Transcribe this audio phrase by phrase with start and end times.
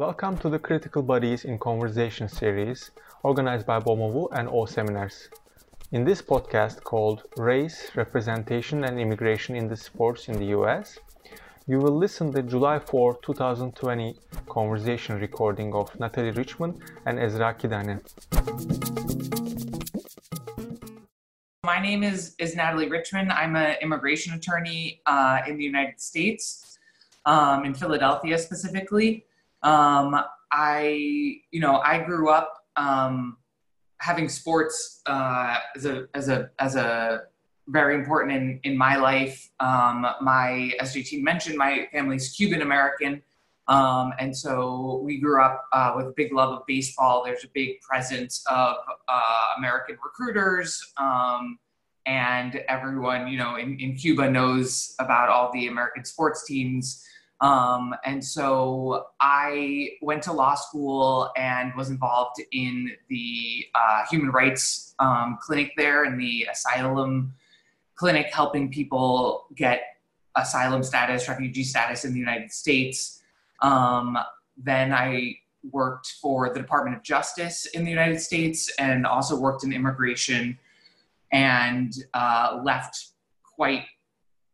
[0.00, 2.90] Welcome to the Critical Bodies in Conversation series
[3.22, 5.28] organized by Bomovu and O Seminars.
[5.92, 10.98] In this podcast called Race, Representation and Immigration in the Sports in the US,
[11.66, 14.16] you will listen to the July 4, 2020
[14.48, 18.00] conversation recording of Natalie Richman and Ezra Kidane.
[21.62, 23.30] My name is, is Natalie Richman.
[23.30, 26.78] I'm an immigration attorney uh, in the United States,
[27.26, 29.26] um, in Philadelphia specifically.
[29.62, 30.20] Um,
[30.52, 33.36] I, you know, I grew up um,
[33.98, 37.22] having sports uh, as a as a as a
[37.68, 39.50] very important in in my life.
[39.60, 43.22] Um, my as JT mentioned, my family's Cuban American,
[43.68, 47.22] um, and so we grew up uh, with a big love of baseball.
[47.24, 48.76] There's a big presence of
[49.08, 50.92] uh, American recruiters.
[50.96, 51.58] Um,
[52.06, 57.06] and everyone, you know, in, in Cuba knows about all the American sports teams.
[57.40, 64.30] Um, and so I went to law school and was involved in the uh, human
[64.30, 67.32] rights um, clinic there and the asylum
[67.94, 69.82] clinic, helping people get
[70.36, 73.22] asylum status, refugee status in the United States.
[73.62, 74.18] Um,
[74.56, 75.36] then I
[75.70, 80.58] worked for the Department of Justice in the United States and also worked in immigration
[81.32, 83.08] and uh, left
[83.42, 83.84] quite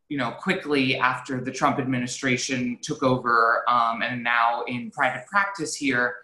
[0.08, 5.74] you know, quickly after the Trump administration took over um, and now in private practice
[5.74, 6.16] here.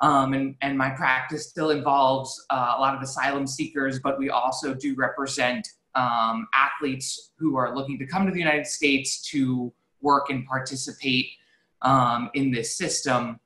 [0.00, 4.30] Um, and, and my practice still involves uh, a lot of asylum seekers, but we
[4.30, 9.72] also do represent um, athletes who are looking to come to the United States to
[10.00, 11.26] work and participate
[11.82, 13.40] um, in this system.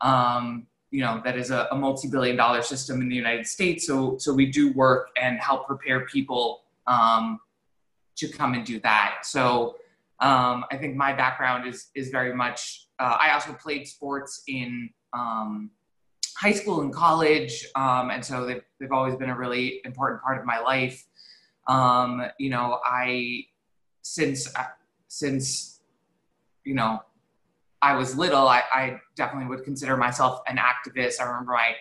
[0.00, 3.86] Um, you know, that is a, a multi-billion dollar system in the United States.
[3.86, 7.38] So, so we do work and help prepare people um,
[8.18, 9.20] to come and do that.
[9.22, 9.76] So
[10.20, 12.88] um, I think my background is is very much.
[12.98, 15.70] Uh, I also played sports in um,
[16.36, 20.38] high school and college, um, and so they've they've always been a really important part
[20.38, 21.04] of my life.
[21.68, 23.44] Um, you know, I
[24.02, 24.64] since uh,
[25.06, 25.80] since
[26.64, 27.00] you know
[27.80, 31.20] I was little, I, I definitely would consider myself an activist.
[31.20, 31.74] I remember my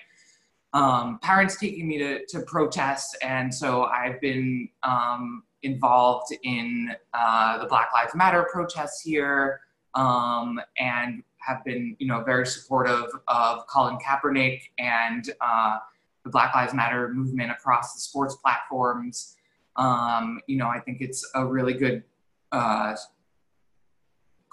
[0.73, 7.57] um, parents taking me to, to protest, and so I've been um, involved in uh,
[7.59, 9.59] the Black Lives Matter protests here
[9.93, 15.77] um, and have been, you know, very supportive of Colin Kaepernick and uh,
[16.23, 19.35] the Black Lives Matter movement across the sports platforms.
[19.75, 22.03] Um, you know, I think it's a really good
[22.51, 22.95] uh,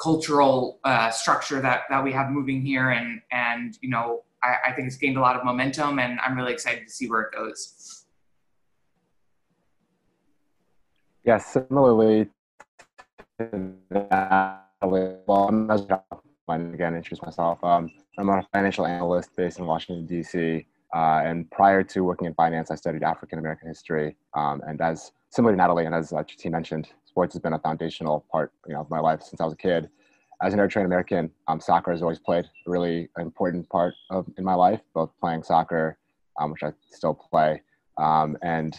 [0.00, 4.72] cultural uh, structure that that we have moving here, and and you know, I, I
[4.72, 7.32] think it's gained a lot of momentum, and I'm really excited to see where it
[7.32, 7.74] goes.
[11.24, 12.28] Yeah, similarly
[13.38, 17.62] to that, well, I'm again introduce myself.
[17.64, 20.66] Um, I'm a financial analyst based in Washington D.C.
[20.94, 24.16] Uh, and prior to working in finance, I studied African American history.
[24.34, 28.24] Um, and as similar to Natalie and as uh, mentioned, sports has been a foundational
[28.30, 29.88] part you know, of my life since I was a kid.
[30.42, 34.44] As an Eritrean American, um, soccer has always played a really important part of in
[34.44, 35.96] my life, both playing soccer,
[36.38, 37.62] um, which I still play,
[37.96, 38.78] um, and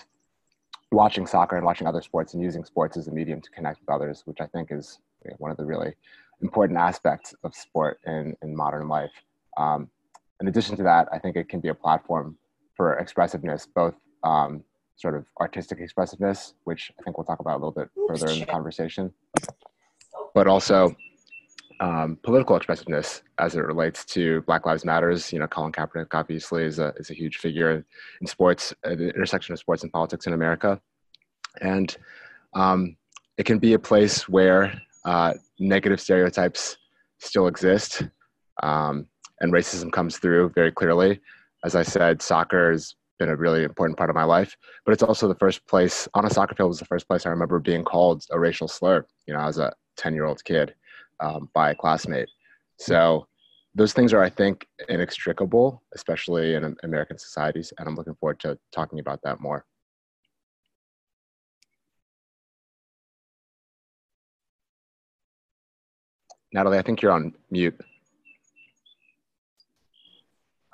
[0.92, 3.90] watching soccer and watching other sports and using sports as a medium to connect with
[3.90, 5.94] others, which I think is you know, one of the really
[6.42, 9.12] important aspects of sport in, in modern life.
[9.58, 9.90] Um,
[10.42, 12.38] in addition to that, I think it can be a platform
[12.76, 14.64] for expressiveness, both um,
[14.98, 18.40] sort of artistic expressiveness, which I think we'll talk about a little bit further in
[18.40, 19.14] the conversation,
[20.34, 20.96] but also
[21.80, 25.32] um, political expressiveness as it relates to Black Lives Matters.
[25.32, 27.86] You know, Colin Kaepernick obviously is a is a huge figure
[28.22, 30.80] in sports, at the intersection of sports and politics in America,
[31.62, 31.96] and
[32.54, 32.96] um,
[33.38, 34.74] it can be a place where
[35.06, 36.78] uh, negative stereotypes
[37.20, 38.04] still exist,
[38.64, 39.08] um,
[39.42, 41.20] and racism comes through very clearly.
[41.64, 44.56] As I said, soccer has been a really important part of my life,
[44.86, 47.30] but it's also the first place on a soccer field was the first place I
[47.30, 49.06] remember being called a racial slur.
[49.28, 50.74] You know, as a ten year old kid
[51.20, 52.30] um, by a classmate.
[52.80, 53.28] So
[53.74, 58.58] those things are, I think, inextricable, especially in American societies, and I'm looking forward to
[58.72, 59.66] talking about that more.
[66.54, 67.78] Natalie, I think you're on mute.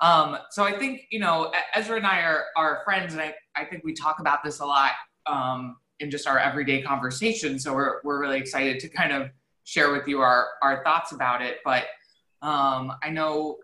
[0.00, 3.64] Um, so I think, you know, Ezra and I are, are friends, and I, I
[3.64, 4.92] think we talk about this a lot
[5.26, 7.58] um, in just our everyday conversation.
[7.58, 9.30] So we're, we're really excited to kind of
[9.64, 11.58] share with you our, our thoughts about it.
[11.64, 11.84] But
[12.42, 13.58] um, I know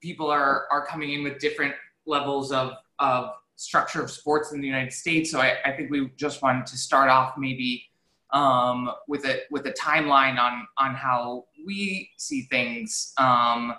[0.00, 1.74] people are, are coming in with different
[2.06, 5.30] levels of, of structure of sports in the United States.
[5.30, 7.84] So I, I think we just wanted to start off maybe
[8.30, 13.74] um, with a with a timeline on on how we see things um,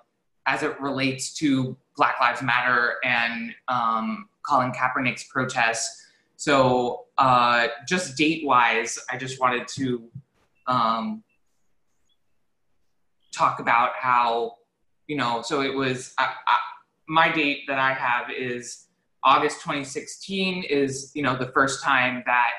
[0.45, 6.05] as it relates to Black Lives Matter and um, Colin Kaepernick's protests.
[6.37, 10.07] So, uh, just date wise, I just wanted to
[10.67, 11.23] um,
[13.31, 14.55] talk about how,
[15.07, 16.57] you know, so it was I, I,
[17.07, 18.87] my date that I have is
[19.23, 22.51] August 2016, is, you know, the first time that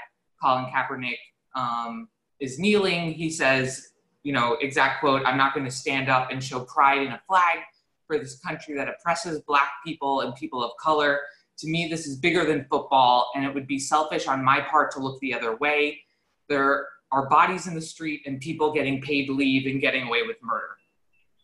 [0.43, 1.19] Colin Kaepernick
[1.55, 2.09] um,
[2.41, 3.13] is kneeling.
[3.13, 3.93] He says,
[4.23, 7.21] you know, exact quote, I'm not going to stand up and show pride in a
[7.27, 7.59] flag
[8.07, 11.21] for this country that oppresses black people and people of color.
[11.59, 14.91] To me, this is bigger than football, and it would be selfish on my part
[14.93, 16.01] to look the other way.
[16.49, 20.37] There are bodies in the street and people getting paid leave and getting away with
[20.43, 20.77] murder.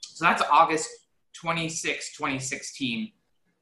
[0.02, 0.88] So that's August
[1.34, 3.12] 26, 2016.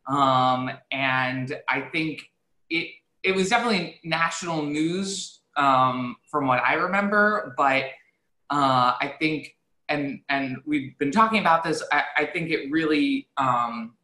[0.08, 2.22] Um, and I think
[2.70, 2.88] it,
[3.22, 7.84] it was definitely national news um, from what I remember, but
[8.50, 9.54] uh, I think
[9.88, 11.82] and and we've been talking about this.
[11.92, 13.94] I, I think it really, um,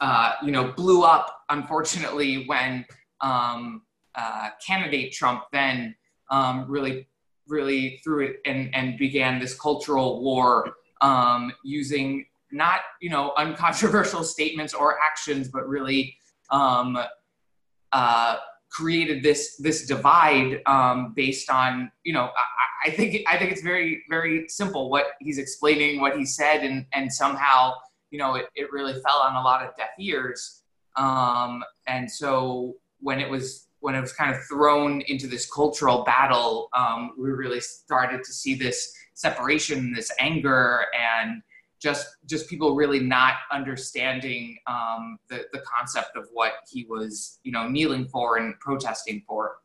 [0.00, 1.44] uh, you know, blew up.
[1.48, 2.84] Unfortunately, when
[3.20, 3.82] um,
[4.14, 5.94] uh, candidate Trump then
[6.34, 7.08] um, really,
[7.46, 14.24] really threw it and and began this cultural war um, using not you know uncontroversial
[14.36, 16.16] statements or actions, but really.
[16.50, 16.98] Um,
[17.92, 18.36] uh,
[18.74, 23.62] created this this divide um, based on you know I, I, think I think it's
[23.62, 27.74] very very simple what he's explaining what he said and and somehow
[28.10, 30.62] you know it, it really fell on a lot of deaf ears
[30.96, 36.04] um, and so when it was when it was kind of thrown into this cultural
[36.04, 41.42] battle um, we really started to see this separation this anger and
[41.84, 47.52] just just people really not understanding um, the the concept of what he was you
[47.52, 49.56] know kneeling for and protesting for.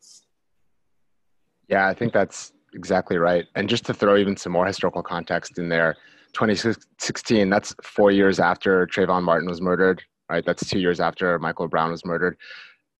[1.69, 3.45] Yeah, I think that's exactly right.
[3.55, 5.95] And just to throw even some more historical context in there,
[6.33, 10.43] 2016, that's four years after Trayvon Martin was murdered, right?
[10.45, 12.37] That's two years after Michael Brown was murdered.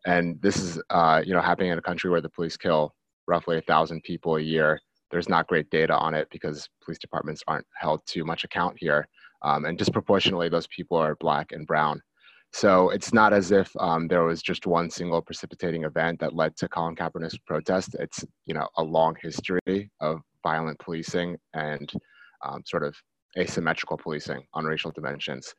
[0.05, 2.93] And this is, uh, you know, happening in a country where the police kill
[3.27, 4.79] roughly a thousand people a year
[5.11, 9.07] there's not great data on it because police departments aren't held to much account here.
[9.41, 12.01] Um, and disproportionately, those people are black and brown.
[12.51, 16.55] So it's not as if um, there was just one single precipitating event that led
[16.57, 17.95] to Colin Kaepernick's protest.
[17.99, 21.91] It's you know a long history of violent policing and
[22.43, 22.95] um, sort of
[23.37, 25.53] asymmetrical policing on racial dimensions.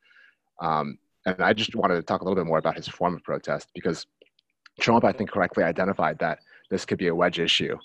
[0.61, 3.23] Um, and I just wanted to talk a little bit more about his form of
[3.23, 4.05] protest because
[4.79, 6.39] Trump, I think, correctly identified that
[6.71, 7.77] this could be a wedge issue,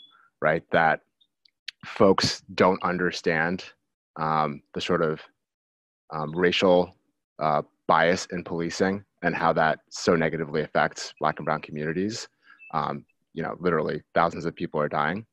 [0.41, 0.63] right?
[0.71, 1.01] That
[1.85, 3.63] folks don't understand
[4.17, 5.21] um, the sort of
[6.13, 6.95] um, racial
[7.39, 12.27] uh, bias in policing and how that so negatively affects black and brown communities.
[12.73, 15.25] Um, you know, literally thousands of people are dying.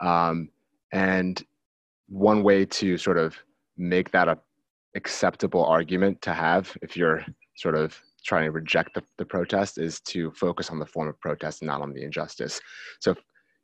[0.00, 0.50] Um,
[0.92, 1.42] and
[2.08, 3.36] one way to sort of
[3.76, 4.38] make that a
[4.94, 7.24] acceptable argument to have if you're
[7.56, 11.20] sort of trying to reject the, the protest is to focus on the form of
[11.20, 12.60] protest and not on the injustice.
[13.00, 13.14] So,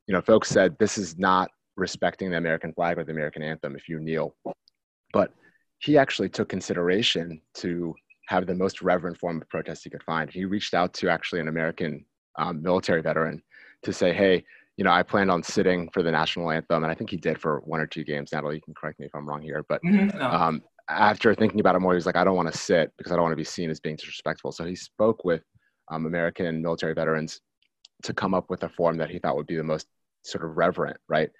[0.07, 3.77] you know, folks said this is not respecting the American flag or the American anthem
[3.77, 4.35] if you kneel.
[5.12, 5.33] But
[5.79, 7.95] he actually took consideration to
[8.29, 10.31] have the most reverent form of protest he could find.
[10.31, 12.05] He reached out to actually an American
[12.37, 13.43] um, military veteran
[13.83, 14.45] to say, hey,
[14.77, 17.39] you know, I planned on sitting for the national anthem, and I think he did
[17.39, 18.32] for one or two games.
[18.32, 20.19] Natalie, you can correct me if I'm wrong here, but mm-hmm.
[20.23, 23.13] um, after thinking about it more, he was like, I don't want to sit because
[23.13, 24.53] I don't want to be seen as being disrespectful.
[24.53, 25.43] So he spoke with
[25.91, 27.41] um, American military veterans
[28.03, 29.87] to come up with a form that he thought would be the most
[30.23, 31.31] sort of reverent, right?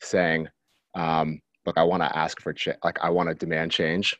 [0.00, 0.48] saying,
[0.94, 4.16] um, look, I want to ask for, ch- like, I want to demand change,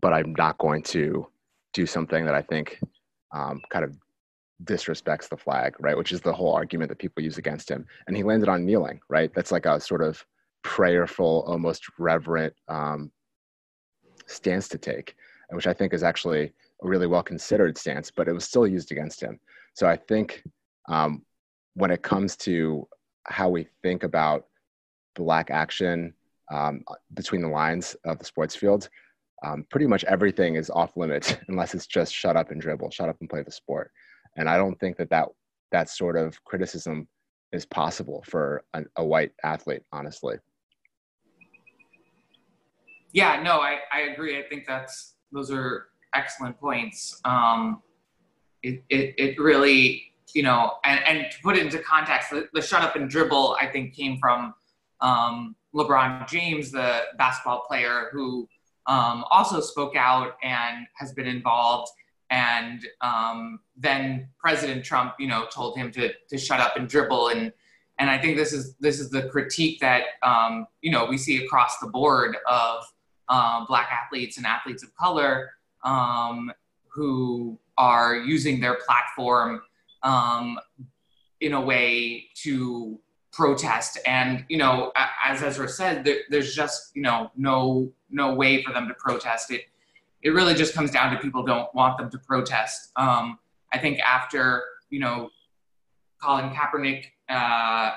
[0.00, 1.26] but I'm not going to
[1.72, 2.80] do something that I think
[3.32, 3.96] um, kind of
[4.64, 5.96] disrespects the flag, right?
[5.96, 7.86] Which is the whole argument that people use against him.
[8.06, 9.32] And he landed on kneeling, right?
[9.34, 10.24] That's like a sort of
[10.62, 13.10] prayerful, almost reverent um,
[14.26, 15.16] stance to take,
[15.50, 16.52] which I think is actually
[16.82, 19.38] a really well considered stance, but it was still used against him.
[19.74, 20.42] So I think
[20.88, 21.22] um,
[21.74, 22.86] when it comes to
[23.24, 24.46] how we think about
[25.14, 26.14] black action
[26.52, 26.82] um,
[27.14, 28.88] between the lines of the sports field,
[29.44, 33.08] um, pretty much everything is off limits unless it's just shut up and dribble, shut
[33.08, 33.90] up and play the sport.
[34.36, 35.28] And I don't think that that,
[35.72, 37.08] that sort of criticism
[37.52, 40.36] is possible for a, a white athlete, honestly.
[43.14, 44.36] Yeah, no, I, I agree.
[44.38, 47.20] I think that's those are excellent points.
[47.24, 47.80] Um,
[48.64, 52.60] it, it, it really, you know, and, and to put it into context, the, the
[52.60, 54.52] shut up and dribble, I think, came from
[55.00, 58.48] um, LeBron James, the basketball player who
[58.86, 61.92] um, also spoke out and has been involved.
[62.30, 67.28] And um, then President Trump, you know, told him to, to shut up and dribble.
[67.28, 67.52] And
[68.00, 71.44] and I think this is this is the critique that um, you know we see
[71.44, 72.84] across the board of
[73.28, 75.50] uh, Black athletes and athletes of color
[75.84, 76.52] um,
[76.88, 79.62] who are using their platform
[80.02, 80.58] um,
[81.40, 82.98] in a way to
[83.32, 83.98] protest.
[84.06, 84.92] And you know,
[85.24, 89.50] as Ezra said, there, there's just you know no no way for them to protest.
[89.50, 89.62] It
[90.22, 92.92] it really just comes down to people don't want them to protest.
[92.96, 93.38] Um,
[93.72, 95.30] I think after you know
[96.22, 97.92] Colin Kaepernick uh,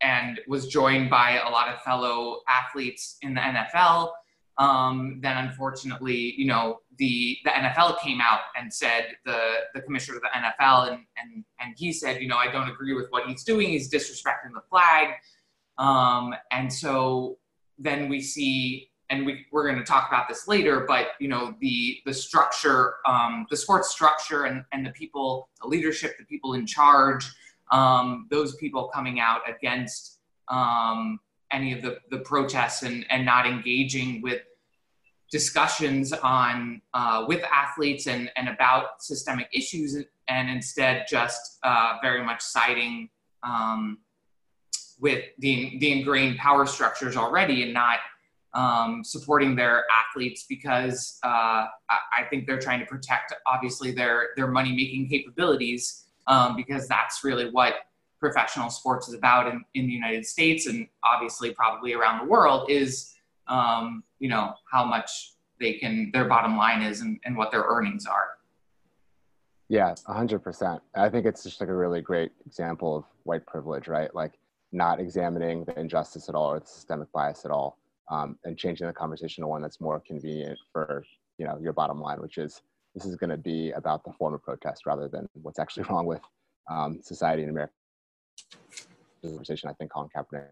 [0.00, 4.10] and was joined by a lot of fellow athletes in the NFL.
[4.58, 9.38] Um, then unfortunately, you know, the the NFL came out and said the
[9.74, 12.94] the commissioner of the NFL and and and he said, you know, I don't agree
[12.94, 13.68] with what he's doing.
[13.68, 15.08] He's disrespecting the flag.
[15.78, 17.38] Um, and so
[17.78, 21.56] then we see, and we we're going to talk about this later, but you know,
[21.60, 26.54] the the structure, um, the sports structure, and and the people, the leadership, the people
[26.54, 27.28] in charge
[27.70, 30.18] um, those people coming out against
[30.48, 31.18] um,
[31.52, 34.42] any of the, the protests and, and not engaging with
[35.30, 39.96] discussions on uh, with athletes and, and about systemic issues
[40.28, 43.08] and instead just uh, very much siding
[43.42, 43.98] um,
[45.00, 47.98] with the, the ingrained power structures already and not
[48.54, 54.46] um, supporting their athletes because uh, I think they're trying to protect obviously their their
[54.46, 57.74] money making capabilities um, because that's really what
[58.24, 62.70] professional sports is about in, in the United States and obviously probably around the world
[62.70, 63.14] is,
[63.48, 67.64] um, you know, how much they can, their bottom line is and, and what their
[67.64, 68.28] earnings are.
[69.68, 70.80] Yeah, 100%.
[70.94, 74.14] I think it's just like a really great example of white privilege, right?
[74.14, 74.38] Like
[74.72, 77.76] not examining the injustice at all or the systemic bias at all
[78.10, 81.04] um, and changing the conversation to one that's more convenient for,
[81.36, 82.62] you know, your bottom line, which is
[82.94, 86.06] this is going to be about the form of protest rather than what's actually wrong
[86.06, 86.22] with
[86.70, 87.74] um, society in America.
[89.30, 90.46] Conversation, I think Colin Kaepernick.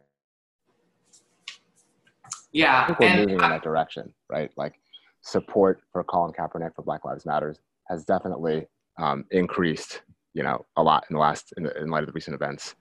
[2.53, 4.51] Yeah, I think we're moving I, in that direction, right?
[4.57, 4.75] Like
[5.23, 8.67] support for Colin Kaepernick for Black Lives Matters has definitely
[8.99, 10.03] um, increased,
[10.35, 12.75] you know, a lot in the last in, the, in light of the recent events.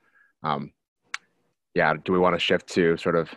[0.43, 0.71] Um,
[1.73, 3.29] yeah, do we want to shift to sort of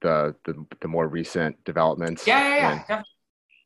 [0.00, 2.26] the the, the more recent developments?
[2.26, 3.02] Yeah, yeah, yeah.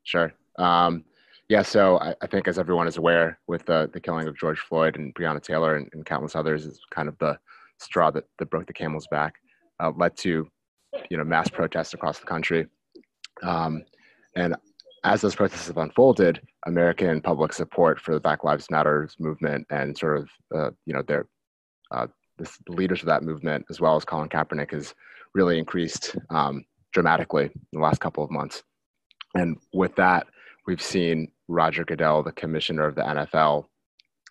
[0.03, 0.35] sure.
[0.59, 1.05] Um,
[1.49, 4.59] yeah, so I, I, think as everyone is aware, with the, the killing of George
[4.61, 7.39] Floyd and Breonna Taylor and, and countless others, is kind of the
[7.79, 9.35] straw that, that broke the camel's back,
[9.81, 10.49] uh, led to
[11.11, 12.67] you know mass protests across the country.
[13.43, 13.85] Um,
[14.37, 14.55] and
[15.05, 19.97] as those protests have unfolded, American public support for the Black Lives Matters movement and
[19.97, 21.27] sort of uh, you know their
[21.91, 22.07] uh,
[22.39, 24.95] the leaders of that movement, as well as Colin Kaepernick, has
[25.35, 28.63] really increased um, dramatically in the last couple of months.
[29.35, 30.27] And with that,
[30.67, 33.67] we've seen Roger Goodell, the commissioner of the NFL,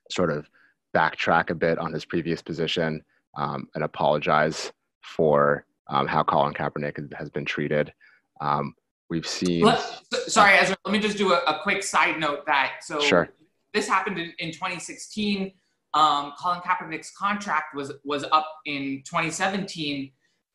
[0.09, 0.49] sort of
[0.95, 3.03] backtrack a bit on his previous position
[3.35, 4.71] um, and apologize
[5.01, 7.93] for um, how Colin Kaepernick has been treated.
[8.41, 8.73] Um,
[9.09, 9.63] we've seen.
[9.63, 9.79] Let,
[10.27, 13.29] sorry, Ezra, let me just do a, a, quick side note that so sure.
[13.73, 15.51] this happened in, in 2016.
[15.93, 20.11] Um, Colin Kaepernick's contract was was up in 2017,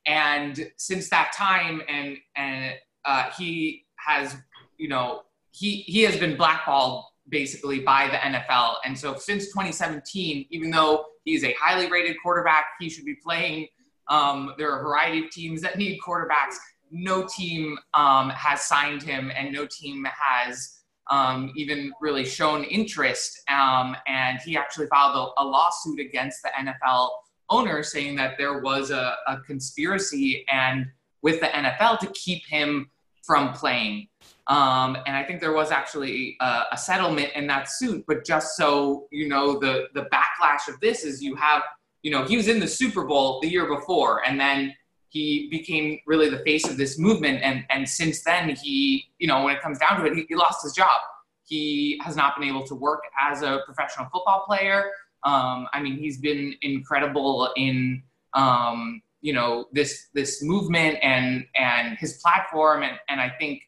[0.07, 4.37] and since that time, and and uh, he has
[4.79, 8.77] you know he he has been blackballed basically by the NFL.
[8.85, 13.69] And so since 2017, even though he's a highly rated quarterback, he should be playing.
[14.09, 16.57] Um, there are a variety of teams that need quarterbacks.
[16.91, 20.79] No team um, has signed him, and no team has
[21.11, 23.43] um, even really shown interest.
[23.49, 27.11] Um, and he actually filed a, a, lawsuit against the NFL
[27.51, 30.87] owner, saying that there was a, a conspiracy and
[31.23, 32.91] with the NFL to keep him
[33.25, 34.08] from playing.
[34.49, 38.05] Um, and I think there was actually a, a, settlement in that suit.
[38.09, 41.63] But just so you know, the the backlash of this is you have,
[42.03, 44.75] you know, he was in the Super Bowl the year before, and then
[45.11, 47.43] he became really the face of this movement.
[47.43, 50.35] And and since then, he, you know, when it comes down to it, he, he
[50.35, 51.01] lost his job.
[51.47, 54.91] He has not been able to work as a professional football player.
[55.25, 58.03] Um, I mean, he's been incredible in
[58.33, 63.63] um, you know this this movement and and his platform, and and I think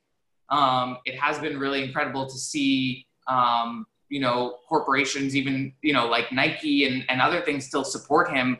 [0.51, 6.07] um, it has been really incredible to see, um, you know, corporations, even, you know,
[6.07, 8.59] like Nike and, and other things still support him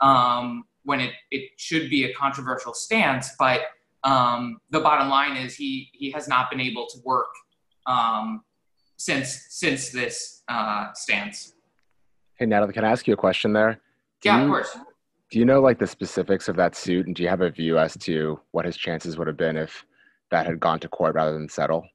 [0.00, 3.30] um, when it, it should be a controversial stance.
[3.38, 3.62] But
[4.02, 7.28] um, the bottom line is he, he has not been able to work
[7.86, 8.42] um,
[8.96, 11.54] since, since this uh, stance.
[12.34, 13.80] Hey, Natalie, can I ask you a question there?
[14.20, 14.76] Do yeah, you, of course.
[15.30, 17.78] Do you know like the specifics of that suit and do you have a view
[17.78, 19.84] as to what his chances would have been if
[20.30, 21.86] that had gone to court rather than settle?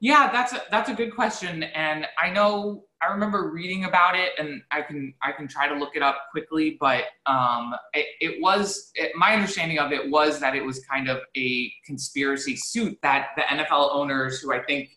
[0.00, 4.32] Yeah, that's a, that's a good question, and I know I remember reading about it,
[4.38, 8.42] and I can I can try to look it up quickly, but um, it, it
[8.42, 12.98] was it, my understanding of it was that it was kind of a conspiracy suit
[13.02, 14.90] that the NFL owners, who I think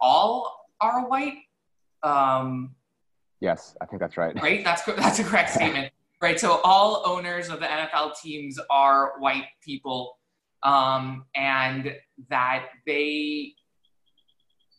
[0.00, 1.38] all are white.
[2.02, 2.74] Um,
[3.40, 4.34] yes, I think that's right.
[4.40, 5.92] Right, that's that's a correct statement.
[6.20, 10.17] Right, so all owners of the NFL teams are white people,
[10.62, 11.94] um, and
[12.28, 13.54] that they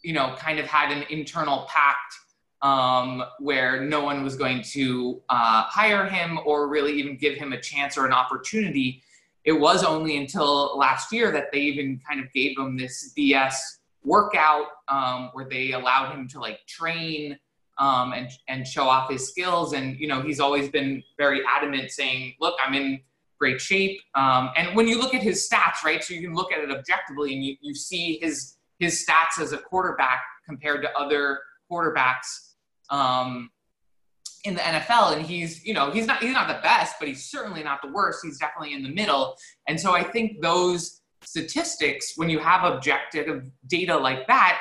[0.03, 2.15] you know, kind of had an internal pact
[2.61, 7.53] um, where no one was going to uh, hire him or really even give him
[7.53, 9.01] a chance or an opportunity.
[9.45, 13.55] It was only until last year that they even kind of gave him this BS
[14.03, 17.37] workout um, where they allowed him to like train
[17.77, 19.73] um, and and show off his skills.
[19.73, 22.99] And you know, he's always been very adamant, saying, "Look, I'm in
[23.39, 26.51] great shape." Um, and when you look at his stats, right, so you can look
[26.51, 30.97] at it objectively, and you, you see his his stats as a quarterback compared to
[30.97, 31.39] other
[31.71, 32.53] quarterbacks
[32.89, 33.49] um,
[34.45, 35.15] in the NFL.
[35.15, 37.91] And he's, you know, he's not he's not the best, but he's certainly not the
[37.91, 38.19] worst.
[38.23, 39.35] He's definitely in the middle.
[39.67, 44.59] And so I think those statistics, when you have objective data like that,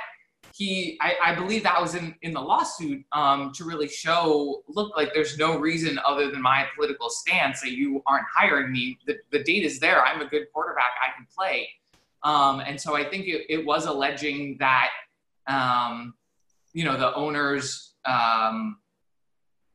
[0.59, 4.97] he I, I believe that was in, in the lawsuit um, to really show look
[4.97, 8.99] like there's no reason other than my political stance that you aren't hiring me.
[9.07, 10.05] The, the data's there.
[10.05, 10.91] I'm a good quarterback.
[11.01, 11.69] I can play.
[12.25, 14.91] Um, and so I think it, it was alleging that,
[15.47, 16.15] um,
[16.73, 18.79] you know, the owners um,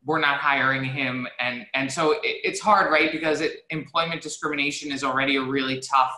[0.03, 1.29] were not hiring him.
[1.39, 3.09] And, and so it, it's hard, right?
[3.09, 6.13] Because it, employment discrimination is already a really tough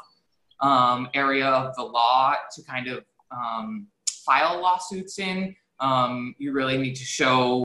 [0.59, 3.85] um, area of the law to kind of um,
[4.25, 5.55] file lawsuits in.
[5.79, 7.63] Um, you really need to show,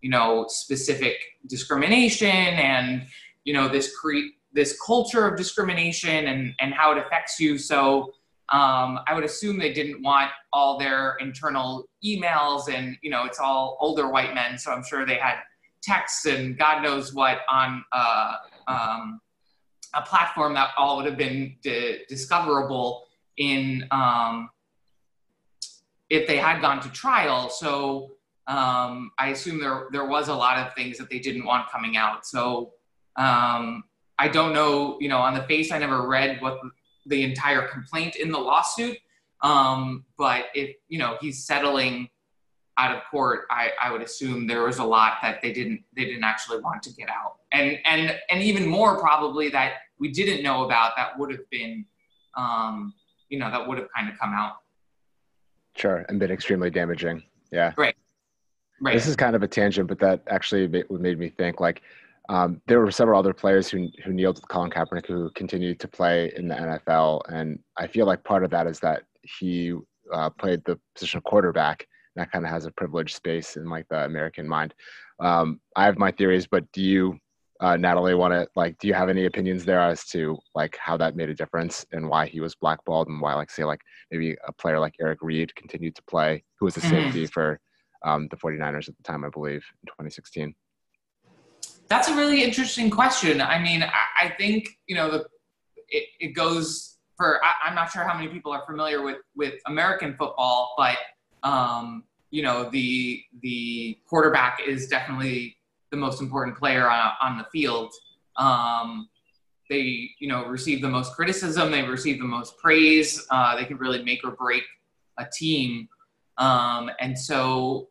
[0.00, 3.06] you know, specific discrimination and,
[3.44, 7.56] you know, this create this culture of discrimination and, and how it affects you.
[7.58, 8.12] So
[8.50, 13.38] um, I would assume they didn't want all their internal emails and, you know, it's
[13.38, 14.58] all older white men.
[14.58, 15.36] So I'm sure they had
[15.82, 18.34] texts and God knows what on uh,
[18.68, 19.20] um,
[19.94, 23.06] a platform that all would have been di- discoverable
[23.38, 24.50] in um,
[26.12, 27.48] if they had gone to trial.
[27.48, 28.12] So
[28.46, 31.96] um, I assume there, there was a lot of things that they didn't want coming
[31.96, 32.26] out.
[32.26, 32.74] So
[33.16, 33.84] um,
[34.18, 36.60] I don't know, you know, on the face, I never read what
[37.06, 38.98] the entire complaint in the lawsuit.
[39.40, 42.10] Um, but if, you know, he's settling
[42.76, 46.04] out of court, I, I would assume there was a lot that they didn't, they
[46.04, 47.36] didn't actually want to get out.
[47.52, 51.86] And, and, and even more probably that we didn't know about that would have been,
[52.36, 52.92] um,
[53.30, 54.56] you know, that would have kind of come out.
[55.76, 56.04] Sure.
[56.08, 57.22] And been extremely damaging.
[57.50, 57.72] Yeah.
[57.76, 57.96] Right.
[58.80, 58.94] Right.
[58.94, 61.82] This is kind of a tangent, but that actually made me think like,
[62.28, 65.88] um, there were several other players who who kneeled with Colin Kaepernick who continued to
[65.88, 69.74] play in the NFL, and I feel like part of that is that he
[70.12, 71.86] uh, played the position of quarterback.
[72.14, 74.74] And that kind of has a privileged space in like the American mind.
[75.20, 77.18] Um, I have my theories, but do you,
[77.62, 78.76] uh, Natalie, want to like?
[78.78, 82.08] Do you have any opinions there as to like how that made a difference and
[82.08, 85.54] why he was blackballed and why, like, say, like maybe a player like Eric Reid
[85.54, 86.90] continued to play, who was a mm-hmm.
[86.90, 87.60] safety for
[88.04, 90.52] um, the 49ers at the time, I believe, in 2016.
[91.86, 93.40] That's a really interesting question.
[93.40, 95.24] I mean, I, I think you know the
[95.88, 97.40] it, it goes for.
[97.44, 100.96] I, am not sure how many people are familiar with with American football, but
[101.44, 105.56] um, you know the the quarterback is definitely
[105.92, 107.92] the most important player on, on the field.
[108.36, 109.08] Um,
[109.70, 111.70] they you know receive the most criticism.
[111.70, 113.24] They receive the most praise.
[113.30, 114.64] Uh, they can really make or break
[115.18, 115.88] a team.
[116.38, 117.90] Um, and so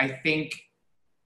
[0.00, 0.52] I think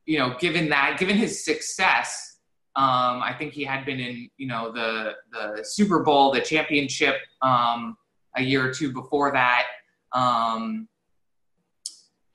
[0.07, 2.39] you know, given that, given his success,
[2.77, 7.17] um, I think he had been in, you know, the the Super Bowl, the championship
[7.43, 7.97] um,
[8.37, 9.65] a year or two before that.
[10.13, 10.89] Um,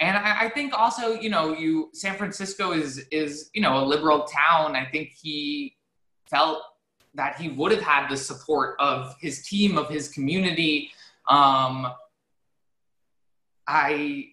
[0.01, 3.85] and I, I, think also, you know, you San Francisco is is you know a
[3.85, 4.75] liberal town.
[4.75, 5.77] I think he
[6.29, 6.63] felt
[7.13, 10.91] that he would have had the support of his team, of his community.
[11.29, 11.87] Um,
[13.67, 14.31] I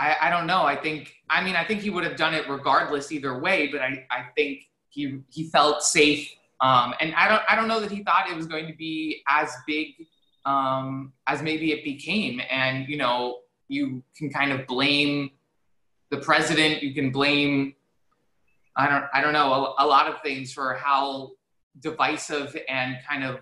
[0.00, 0.62] I, I don't know.
[0.62, 3.82] I think, I mean, I think he would have done it regardless either way, but
[3.82, 6.30] I, I think he, he felt safe.
[6.62, 9.22] Um, and I don't, I don't know that he thought it was going to be
[9.28, 9.88] as big
[10.46, 12.40] um, as maybe it became.
[12.50, 13.40] And, you know,
[13.70, 15.30] you can kind of blame
[16.10, 16.82] the president.
[16.82, 17.74] You can blame,
[18.76, 21.30] I don't, I don't know, a, a lot of things for how
[21.78, 23.38] divisive and kind of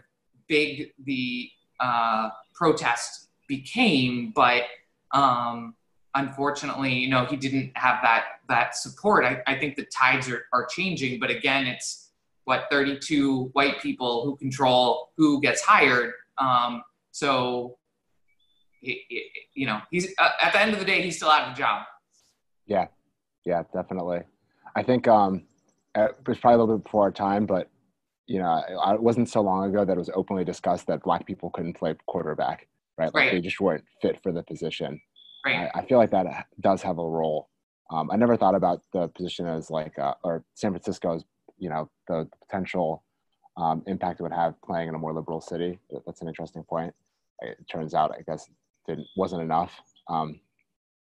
[0.49, 4.33] big the uh, protest became.
[4.37, 4.65] But,
[5.13, 5.75] um,
[6.15, 9.25] unfortunately, you know, he didn't have that that support.
[9.25, 12.11] I, I think the tides are, are changing, but again, it's
[12.45, 16.13] what 32 white people who control who gets hired.
[16.39, 17.79] Um, so,
[18.81, 21.59] you know, he's uh, at the end of the day, he's still out of a
[21.59, 21.83] job.
[22.67, 22.87] Yeah,
[23.45, 24.21] yeah, definitely.
[24.77, 25.45] I think um,
[25.95, 27.71] it was probably a little bit before our time, but
[28.27, 31.51] you know, it wasn't so long ago that it was openly discussed that black people
[31.51, 33.07] couldn't play quarterback, right?
[33.07, 33.33] Like right.
[33.33, 35.01] they just weren't fit for the position.
[35.47, 35.71] Right.
[35.75, 37.49] I, I, feel like that does have a role.
[37.91, 41.25] Um, I never thought about the position as like, uh, or San Francisco's,
[41.59, 43.03] you know, the potential
[43.57, 45.79] um, impact it would have playing in a more liberal city.
[46.05, 46.95] That's an interesting point.
[47.41, 48.47] It turns out, I guess,
[48.89, 49.73] it wasn't enough
[50.09, 50.41] um,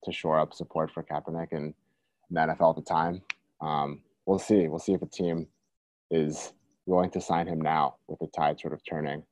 [0.05, 1.75] to shore up support for Kaepernick and
[2.31, 3.23] the NFL at the time.
[3.61, 4.69] Um, we'll see.
[4.69, 5.47] We'll see if a team
[6.11, 6.53] is
[6.87, 9.23] willing to sign him now with the tide sort of turning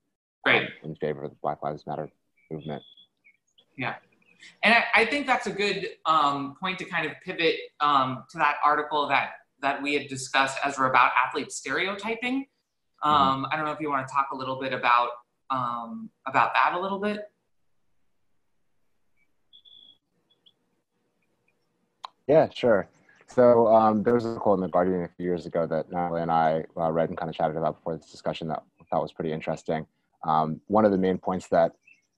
[0.46, 0.62] right.
[0.62, 2.10] um, in favor of the Black Lives Matter
[2.50, 2.82] movement.
[3.76, 3.96] Yeah.
[4.62, 8.38] And I, I think that's a good um, point to kind of pivot um, to
[8.38, 9.30] that article that,
[9.62, 12.46] that we had discussed as we're about athlete stereotyping.
[13.04, 13.08] Mm-hmm.
[13.08, 13.52] Um, mm-hmm.
[13.52, 15.08] I don't know if you want to talk a little bit about
[15.48, 17.30] um, about that a little bit.
[22.26, 22.88] Yeah, sure.
[23.28, 26.22] So um, there was a quote in the Guardian a few years ago that Natalie
[26.22, 29.02] and I uh, read and kind of chatted about before this discussion that I thought
[29.02, 29.86] was pretty interesting.
[30.24, 31.72] Um, one of the main points that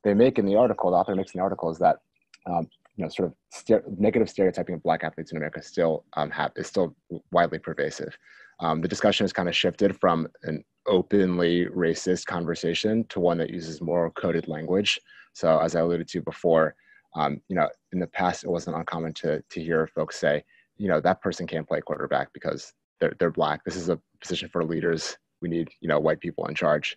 [0.05, 2.01] they make in the article, the author makes in the article, is that
[2.47, 6.53] um, you know sort of negative stereotyping of Black athletes in America still um, have,
[6.57, 6.95] is still
[7.33, 8.17] widely pervasive.
[8.61, 13.51] Um, the discussion has kind of shifted from an openly racist conversation to one that
[13.51, 15.01] uses more coded language.
[15.33, 16.75] So as I alluded to before,
[17.15, 20.45] um, you know, in the past it wasn't uncommon to to hear folks say
[20.77, 23.65] you know that person can't play quarterback because they're they're black.
[23.65, 25.17] This is a position for leaders.
[25.41, 26.97] We need you know white people in charge.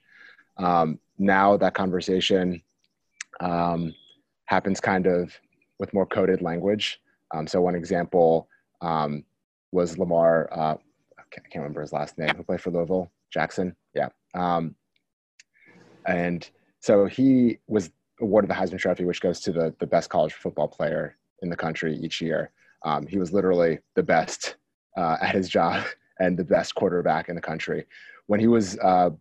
[0.57, 2.61] Um, now that conversation
[3.39, 3.93] um,
[4.45, 5.33] happens kind of
[5.79, 7.01] with more coded language.
[7.33, 8.47] Um, so one example
[8.81, 9.23] um,
[9.71, 10.49] was Lamar.
[10.51, 10.75] Uh,
[11.17, 12.35] I can't remember his last name.
[12.35, 13.11] Who played for Louisville?
[13.31, 13.75] Jackson.
[13.95, 14.09] Yeah.
[14.35, 14.75] Um,
[16.05, 17.89] and so he was
[18.21, 21.55] awarded the Heisman Trophy, which goes to the the best college football player in the
[21.55, 22.51] country each year.
[22.83, 24.55] Um, he was literally the best
[24.97, 25.83] uh, at his job
[26.19, 27.85] and the best quarterback in the country.
[28.27, 29.11] When he was uh,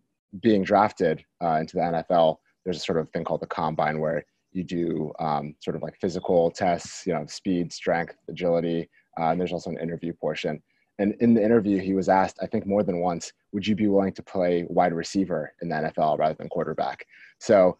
[0.40, 4.24] being drafted uh, into the NFL, there's a sort of thing called the combine where
[4.52, 9.40] you do um, sort of like physical tests, you know, speed, strength, agility, uh, and
[9.40, 10.62] there's also an interview portion.
[10.98, 13.88] And in the interview, he was asked, I think more than once, would you be
[13.88, 17.06] willing to play wide receiver in the NFL rather than quarterback?
[17.38, 17.78] So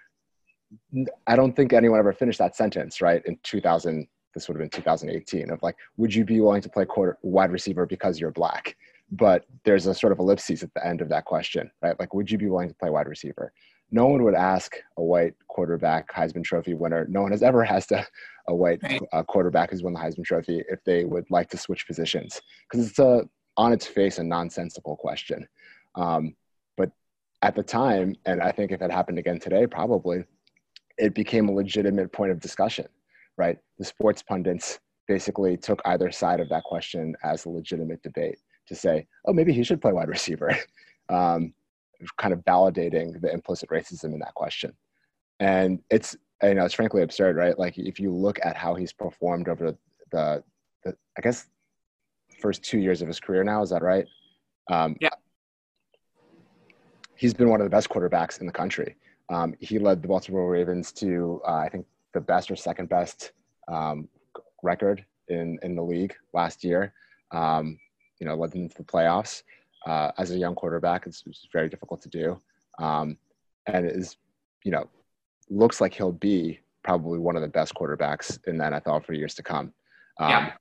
[1.27, 3.23] I don't think anyone ever finished that sentence, right?
[3.27, 6.85] In 2000, this would have been 2018 of like, would you be willing to play
[6.85, 8.77] quarter wide receiver because you're black?
[9.13, 11.99] But there's a sort of ellipses at the end of that question, right?
[11.99, 13.53] Like, would you be willing to play wide receiver?
[13.91, 17.07] No one would ask a white quarterback Heisman Trophy winner.
[17.09, 18.07] No one has ever asked a,
[18.49, 19.03] a white right.
[19.13, 22.89] uh, quarterback who's won the Heisman Trophy if they would like to switch positions because
[22.89, 25.47] it's a on its face a nonsensical question.
[25.97, 26.37] Um,
[26.77, 26.93] but
[27.43, 30.25] at the time, and I think if it happened again today, probably
[31.01, 32.87] it became a legitimate point of discussion
[33.41, 33.59] right?
[33.79, 38.75] The sports pundits basically took either side of that question as a legitimate debate to
[38.75, 40.55] say, oh, maybe he should play wide receiver,
[41.09, 41.55] um,
[42.19, 44.73] kind of validating the implicit racism in that question.
[45.41, 47.59] And it's, you know, it's frankly absurd, right?
[47.59, 49.75] Like if you look at how he's performed over
[50.13, 50.45] the,
[50.85, 51.47] the I guess,
[52.41, 54.07] first two years of his career now, is that right?
[54.71, 55.11] Um, yeah.
[57.17, 58.97] He's been one of the best quarterbacks in the country.
[59.31, 63.33] Um, he led the Baltimore Ravens to, uh, I think, the best or second best
[63.69, 64.09] um,
[64.63, 66.93] record in, in the league last year.
[67.31, 67.79] Um,
[68.19, 69.45] you know, led them to the playoffs.
[69.87, 72.39] Uh, as a young quarterback, it's, it's very difficult to do.
[72.79, 73.17] Um,
[73.67, 74.17] and is,
[74.65, 74.89] you know,
[75.49, 79.35] looks like he'll be probably one of the best quarterbacks in the NFL for years
[79.35, 79.73] to come.
[80.19, 80.53] Um, yeah.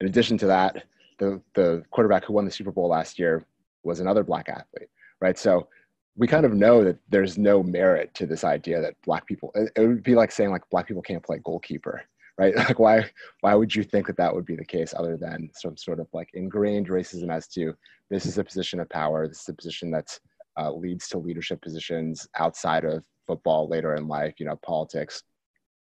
[0.00, 0.84] In addition to that,
[1.18, 3.44] the, the quarterback who won the Super Bowl last year
[3.82, 4.88] was another black athlete,
[5.20, 5.38] right?
[5.38, 5.68] So
[6.16, 9.72] we kind of know that there's no merit to this idea that black people it,
[9.78, 12.02] would be like saying like black people can't play goalkeeper
[12.38, 12.54] right?
[12.56, 13.04] Like why
[13.40, 16.08] why would you think that that would be the case other than some sort of
[16.12, 17.74] like ingrained racism as to
[18.10, 20.18] this is a position of power this is a position that
[20.56, 25.22] uh, leads to leadership positions outside of football later in life you know politics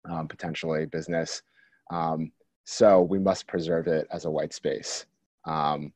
[0.10, 1.42] um, potentially business.
[1.92, 2.32] Um,
[2.63, 5.06] so we must preserve it as a white space.
[5.46, 5.94] Um,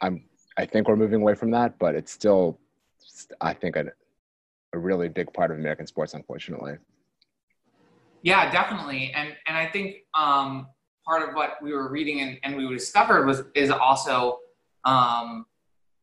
[0.00, 0.24] i'm
[0.56, 2.58] i think we're moving away from that but it's still
[3.40, 3.86] I think, a,
[4.72, 6.76] a really big part of American sports, unfortunately.
[8.22, 9.12] Yeah, definitely.
[9.14, 10.66] And and I think um,
[11.06, 14.38] part of what we were reading and, and we discovered was is also
[14.84, 15.46] um,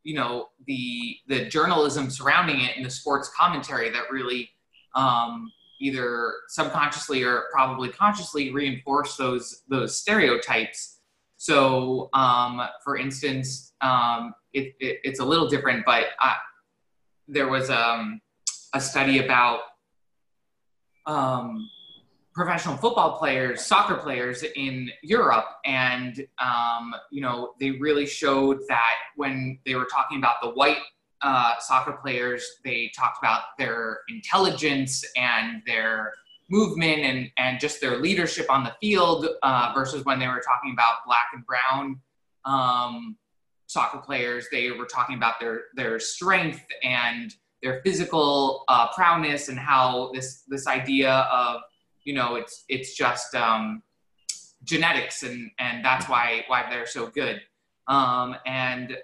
[0.03, 4.49] you know the the journalism surrounding it and the sports commentary that really
[4.95, 10.95] um, either subconsciously or probably consciously reinforce those those stereotypes.
[11.39, 16.35] So, um, for instance, um, it, it, it's a little different, but I,
[17.27, 18.21] there was um,
[18.73, 19.59] a study about
[21.05, 21.69] um,
[22.33, 28.95] professional football players, soccer players in Europe, and um, you know they really showed that
[29.15, 30.77] when they were talking about the white
[31.21, 36.13] uh, soccer players, they talked about their intelligence and their
[36.49, 40.71] movement and and just their leadership on the field uh, versus when they were talking
[40.71, 41.99] about black and brown
[42.45, 43.17] um,
[43.77, 49.59] soccer players, they were talking about their their strength and their physical uh, prowess and
[49.59, 51.11] how this this idea
[51.41, 51.61] of
[52.03, 53.83] you know it's it's just um,
[54.63, 57.41] genetics and and that's why why they're so good.
[57.87, 58.97] Um, and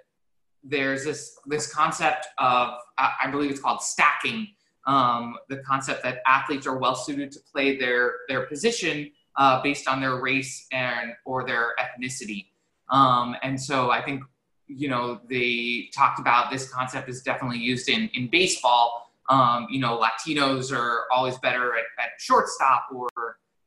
[0.64, 4.48] there's this this concept of I believe it's called stacking
[4.86, 8.96] um, the concept that athletes are well suited to play their their position
[9.36, 12.46] uh, based on their race and or their ethnicity.
[12.90, 14.22] Um, and so I think
[14.66, 19.80] you know they talked about this concept is definitely used in in baseball um, you
[19.80, 23.08] know, Latinos are always better at, at shortstop or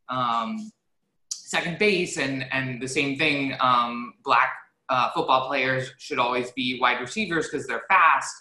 [0.09, 0.71] um,
[1.31, 3.55] second base, and and the same thing.
[3.59, 4.49] Um, black
[4.89, 8.33] uh, football players should always be wide receivers because they're fast,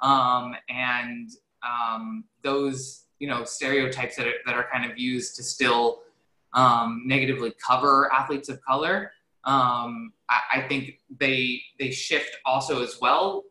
[0.00, 1.30] um, and
[1.62, 6.00] um, those you know stereotypes that are, that are kind of used to still
[6.54, 9.12] um, negatively cover athletes of color.
[9.46, 13.44] I, I, think they they shift also as well.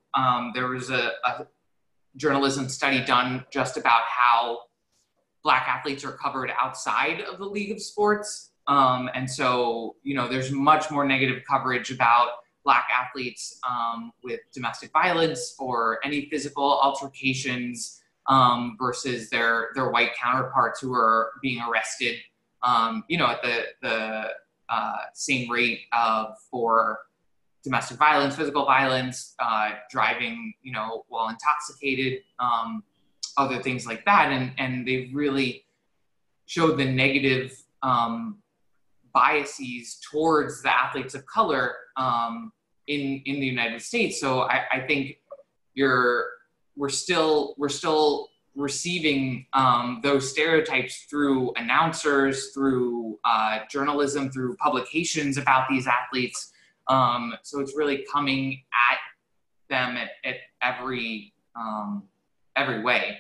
[0.54, 1.48] there was a, a
[2.16, 4.60] journalism study done just about how
[5.44, 8.52] black athletes are covered outside of the league of sports.
[8.68, 12.30] Um, and so, you know, there's much more negative coverage about
[12.64, 20.16] black athletes um, with domestic violence or any physical altercations um, versus their their white
[20.16, 22.16] counterparts who are being arrested,
[22.62, 24.30] um, you know, at the the
[24.70, 27.00] uh, same rate of for
[27.64, 32.84] domestic violence, physical violence, uh, driving, you know, while intoxicated, um,
[33.38, 34.32] other things like that.
[34.32, 35.66] And, and they really
[36.46, 38.40] showed the negative um,
[39.14, 42.52] biases towards the athletes of color um,
[42.88, 44.20] in, in the United States.
[44.20, 45.18] So I, I think
[45.74, 46.26] you're,
[46.76, 55.38] we're still, we're still receiving um, those stereotypes through announcers, through uh, journalism, through publications
[55.38, 56.52] about these athletes.
[56.88, 58.62] Um, so it's really coming
[58.92, 59.00] at
[59.70, 62.04] them at, at every um,
[62.56, 63.18] every way.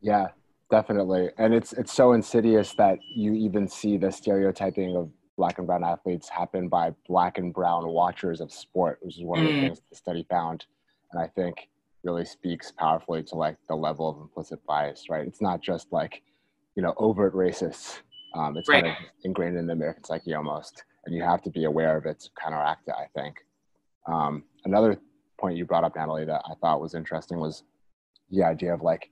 [0.00, 0.28] Yeah,
[0.70, 1.30] definitely.
[1.38, 5.84] And it's it's so insidious that you even see the stereotyping of black and brown
[5.84, 9.60] athletes happen by black and brown watchers of sport, which is one of the mm.
[9.60, 10.66] things the study found.
[11.12, 11.68] And I think
[12.04, 15.26] really speaks powerfully to like the level of implicit bias, right?
[15.26, 16.22] It's not just like,
[16.76, 18.00] you know, overt racists.
[18.34, 18.84] Um, it's right.
[18.84, 22.04] kind of ingrained in the American psyche almost and you have to be aware of
[22.04, 23.36] it to counteract it, I think.
[24.06, 24.98] Um, another
[25.40, 27.62] point you brought up, Natalie, that I thought was interesting was
[28.30, 29.10] the idea of like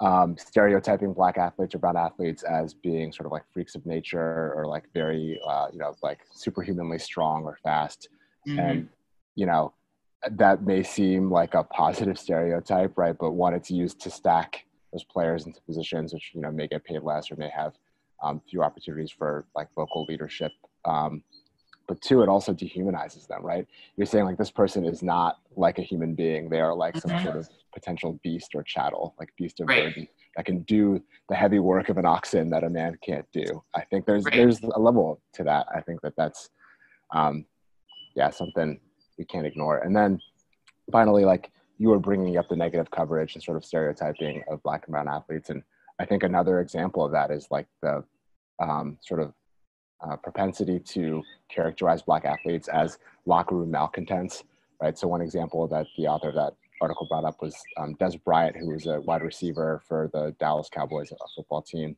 [0.00, 4.54] um, stereotyping black athletes or brown athletes as being sort of like freaks of nature
[4.54, 8.08] or like very, uh, you know, like superhumanly strong or fast.
[8.46, 8.58] Mm-hmm.
[8.60, 8.88] And,
[9.34, 9.72] you know,
[10.30, 13.16] that may seem like a positive stereotype, right?
[13.18, 16.84] But one, it's used to stack those players into positions which, you know, may get
[16.84, 17.74] paid less or may have
[18.22, 20.52] um, few opportunities for like local leadership
[20.86, 21.22] um,
[21.86, 23.66] but two, it also dehumanizes them, right?
[23.96, 27.08] You're saying like this person is not like a human being; they are like mm-hmm.
[27.08, 29.84] some sort of potential beast or chattel, like beast of right.
[29.84, 33.62] burden that can do the heavy work of an oxen that a man can't do.
[33.74, 34.34] I think there's right.
[34.34, 35.66] there's a level to that.
[35.74, 36.50] I think that that's,
[37.14, 37.44] um,
[38.16, 38.80] yeah, something
[39.18, 39.78] we can't ignore.
[39.78, 40.20] And then
[40.92, 44.84] finally, like you were bringing up the negative coverage and sort of stereotyping of black
[44.86, 45.62] and brown athletes, and
[45.98, 48.04] I think another example of that is like the
[48.60, 49.32] um, sort of
[50.00, 54.44] uh, propensity to characterize black athletes as locker room malcontents,
[54.80, 54.96] right?
[54.98, 58.56] So one example that the author of that article brought up was um, Dez Bryant,
[58.56, 61.96] who was a wide receiver for the Dallas Cowboys football team,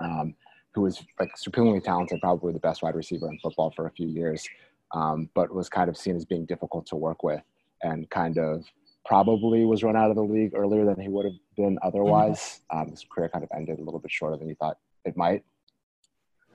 [0.00, 0.34] um,
[0.74, 4.06] who was like supremely talented, probably the best wide receiver in football for a few
[4.06, 4.46] years,
[4.92, 7.42] um, but was kind of seen as being difficult to work with
[7.82, 8.64] and kind of
[9.06, 12.60] probably was run out of the league earlier than he would have been otherwise.
[12.72, 12.82] Mm-hmm.
[12.82, 15.44] Um, his career kind of ended a little bit shorter than he thought it might.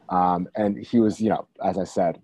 [0.10, 2.21] Um, and he was, you know, as I said,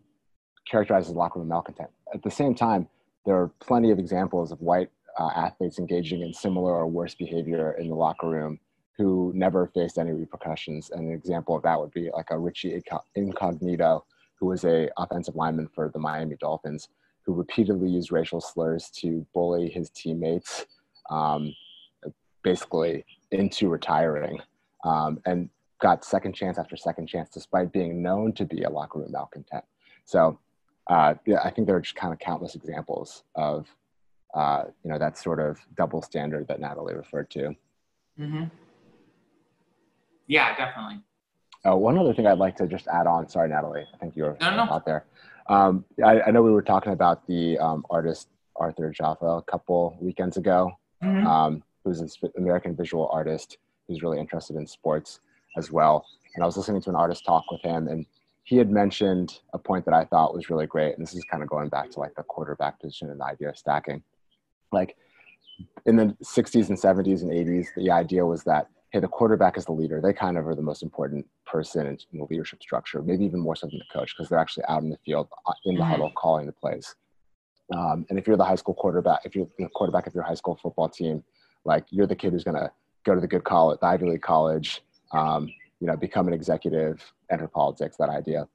[0.70, 1.90] characterized as locker room malcontent.
[2.14, 2.88] At the same time,
[3.26, 7.76] there are plenty of examples of white uh, athletes engaging in similar or worse behavior
[7.80, 8.60] in the locker room
[8.98, 10.92] who never faced any repercussions.
[10.92, 12.82] And an example of that would be like a Richie
[13.16, 14.06] Incognito,
[14.42, 16.90] who was a offensive lineman for the Miami Dolphins,
[17.24, 20.66] who repeatedly used racial slurs to bully his teammates,
[21.12, 21.54] um,
[22.44, 24.42] basically into retiring.
[24.84, 25.48] Um, and
[25.80, 29.64] got second chance after second chance despite being known to be a locker room malcontent.
[30.06, 30.40] So
[30.88, 33.68] uh, yeah, I think there are just kind of countless examples of
[34.34, 37.56] uh, you know that sort of double standard that Natalie referred to.
[38.20, 38.46] Mm-hmm.
[40.28, 41.04] Yeah, definitely.
[41.64, 43.30] Oh, one other thing I'd like to just add on.
[43.30, 43.86] Sorry, Natalie.
[43.94, 44.64] I think you were no, no.
[44.64, 45.06] out there.
[45.48, 49.98] Um, I, I, know we were talking about the um, artist Arthur Jafa a couple
[50.00, 50.72] weekends ago,
[51.04, 51.28] mm-hmm.
[51.28, 55.20] um, who's an American visual artist who's really interested in sports
[55.58, 56.06] as well.
[56.36, 58.06] And I was listening to an artist talk with him, and
[58.44, 60.96] he had mentioned a point that I thought was really great.
[60.96, 63.50] And this is kind of going back to like the quarterback position and the idea
[63.50, 64.02] of stacking.
[64.72, 64.96] Like
[65.86, 69.66] in the 60s and 70s and 80s, the idea was that hey, the quarterback is
[69.66, 70.02] the leader.
[70.02, 73.40] They kind of are the most important person in, in the leadership structure, maybe even
[73.40, 75.86] more so than the coach, because they're actually out in the field, uh, in the
[75.86, 76.96] huddle, calling the plays.
[77.74, 80.34] Um, and if you're the high school quarterback, if you're the quarterback of your high
[80.34, 81.24] school football team,
[81.64, 82.70] like you're the kid who's going to
[83.06, 85.48] go to the good college, the Ivy League college, um,
[85.80, 88.48] you know, become an executive, enter politics, that idea.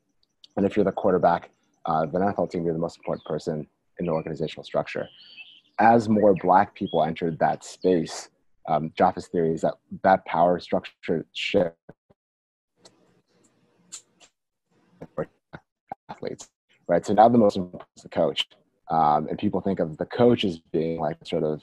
[0.57, 1.51] And if you're the quarterback
[1.89, 3.67] uh, of an NFL team, you're the most important person
[3.99, 5.09] in the organizational structure.
[5.79, 8.29] As more black people entered that space,
[8.69, 11.77] um, Jafa's theory is that that power structure shift
[16.09, 16.49] athletes,
[16.89, 17.05] right?
[17.05, 18.49] So now the most important is the coach,
[18.91, 21.63] um, and people think of the coach as being like sort of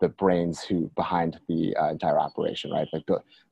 [0.00, 2.88] the brains who behind the uh, entire operation, right?
[2.92, 3.04] Like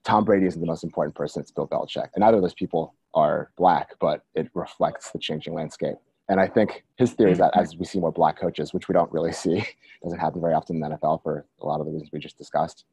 [0.04, 2.94] Tom Brady isn't the most important person; it's Bill Belichick, and neither of those people
[3.14, 5.96] are black, but it reflects the changing landscape.
[6.30, 8.92] And I think his theory is that as we see more black coaches, which we
[8.92, 9.62] don't really see,
[10.02, 12.38] doesn't happen very often in the NFL for a lot of the reasons we just
[12.38, 12.84] discussed,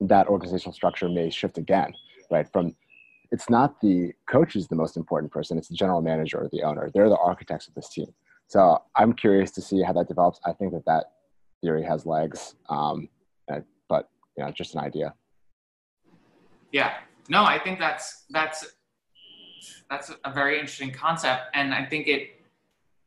[0.00, 1.92] that organizational structure may shift again,
[2.30, 2.50] right?
[2.50, 2.74] From
[3.30, 6.62] it's not the coach is the most important person, it's the general manager or the
[6.62, 6.90] owner.
[6.92, 8.12] They're the architects of this team.
[8.46, 10.40] So I'm curious to see how that develops.
[10.44, 11.12] I think that that
[11.62, 13.08] theory has legs, um,
[13.88, 15.14] but you know, just an idea.
[16.72, 16.94] Yeah,
[17.28, 18.74] no, I think that's that's
[19.90, 22.41] that's a very interesting concept, and I think it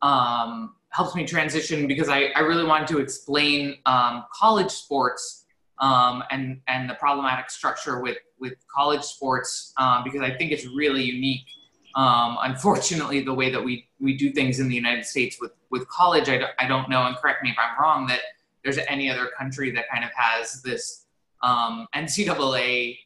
[0.05, 5.45] um, helps me transition because I, I really wanted to explain um, college sports
[5.79, 10.65] um, and and the problematic structure with with college sports um, because I think it's
[10.67, 11.47] really unique.
[11.95, 15.87] Um, unfortunately, the way that we we do things in the United States with with
[15.87, 18.21] college, I don't, I don't know, and correct me if I'm wrong, that
[18.63, 21.05] there's any other country that kind of has this
[21.41, 22.99] um, NCAA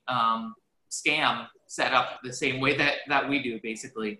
[0.91, 4.19] scam set up the same way that that we do, basically.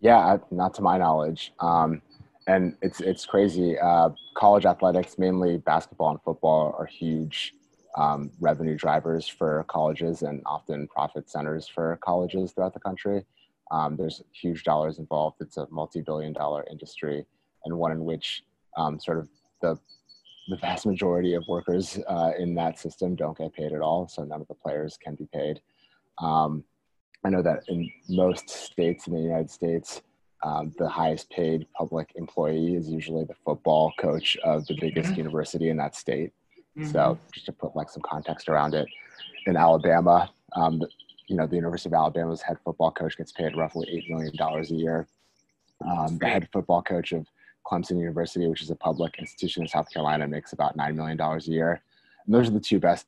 [0.00, 1.52] Yeah, not to my knowledge.
[1.60, 2.02] Um,
[2.46, 3.78] and it's it's crazy.
[3.78, 7.54] Uh, college athletics, mainly basketball and football, are huge
[7.96, 13.24] um, revenue drivers for colleges and often profit centers for colleges throughout the country.
[13.70, 15.36] Um, there's huge dollars involved.
[15.40, 17.24] It's a multi-billion-dollar industry,
[17.64, 18.42] and one in which
[18.76, 19.28] um, sort of
[19.60, 19.78] the
[20.48, 24.08] the vast majority of workers uh, in that system don't get paid at all.
[24.08, 25.60] So none of the players can be paid.
[26.18, 26.64] Um,
[27.24, 30.02] I know that in most states in the United States,
[30.42, 35.68] um, the highest paid public employee is usually the football coach of the biggest university
[35.68, 36.32] in that state.
[36.78, 36.90] Mm-hmm.
[36.90, 38.88] So just to put like some context around it,
[39.46, 40.82] in Alabama, um,
[41.26, 44.70] you know, the University of Alabama's head football coach gets paid roughly eight million dollars
[44.70, 45.06] a year.
[45.86, 47.26] Um, the head football coach of
[47.66, 51.48] Clemson University, which is a public institution in South Carolina, makes about nine million dollars
[51.48, 51.80] a year.
[52.24, 53.06] And those are the two best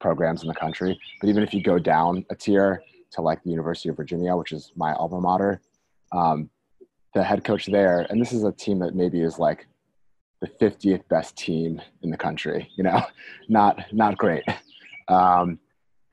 [0.00, 0.98] programs in the country.
[1.20, 2.82] But even if you go down a tier,
[3.14, 5.60] to like the University of Virginia, which is my alma mater.
[6.12, 6.50] Um,
[7.14, 9.66] the head coach there, and this is a team that maybe is like
[10.40, 12.68] the 50th best team in the country.
[12.76, 13.02] You know,
[13.48, 14.44] not not great.
[15.08, 15.58] Um,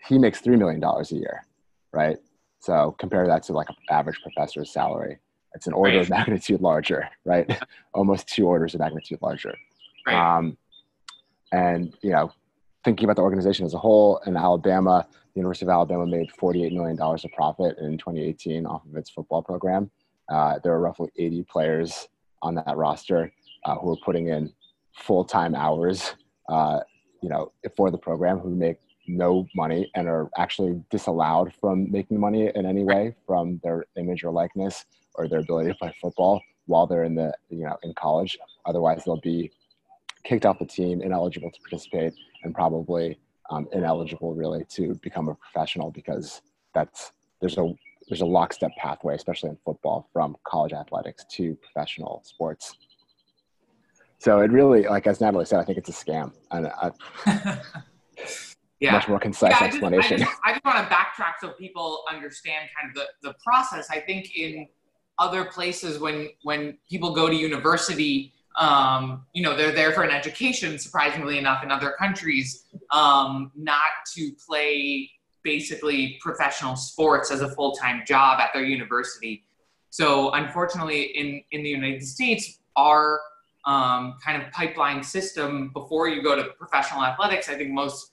[0.08, 1.46] he makes three million dollars a year,
[1.92, 2.18] right?
[2.60, 5.18] So compare that to like an average professor's salary.
[5.54, 6.02] It's an order right.
[6.02, 7.60] of magnitude larger, right?
[7.94, 9.56] Almost two orders of magnitude larger.
[10.06, 10.38] Right.
[10.38, 10.58] Um,
[11.52, 12.32] and you know,
[12.84, 16.74] thinking about the organization as a whole in Alabama, the University of Alabama made $48
[16.74, 19.90] million of profit in 2018 off of its football program.
[20.30, 22.08] Uh, there were roughly 80 players
[22.42, 23.32] on that roster
[23.66, 24.52] uh, who were putting in
[24.94, 26.16] full-time hours,
[26.50, 26.80] uh,
[27.22, 32.20] you know, for the program who make no money and are actually disallowed from making
[32.20, 36.42] money in any way from their image or likeness or their ability to play football
[36.66, 38.38] while they're in the, you know, in college.
[38.66, 39.52] Otherwise, they'll be
[40.24, 42.14] kicked off the team, ineligible to participate,
[42.44, 43.20] and probably
[43.52, 46.42] um, ineligible really to become a professional because
[46.74, 47.74] that's there's a
[48.08, 52.74] there's a lockstep pathway, especially in football, from college athletics to professional sports.
[54.18, 56.34] So it really, like as Natalie said, I think it's a scam.
[56.52, 56.92] And I,
[58.80, 58.92] yeah.
[58.92, 60.16] much more concise yeah, explanation.
[60.16, 63.90] I just, I just, want to backtrack so people understand kind of the, the process.
[63.90, 64.68] I think in
[65.18, 70.12] other places when when people go to university, um, you know, they're there for an
[70.12, 75.10] education, surprisingly enough, in other countries, um, not to play
[75.44, 79.44] basically professional sports as a full time job at their university.
[79.90, 83.20] So, unfortunately, in, in the United States, our
[83.66, 88.12] um, kind of pipeline system before you go to professional athletics, I think most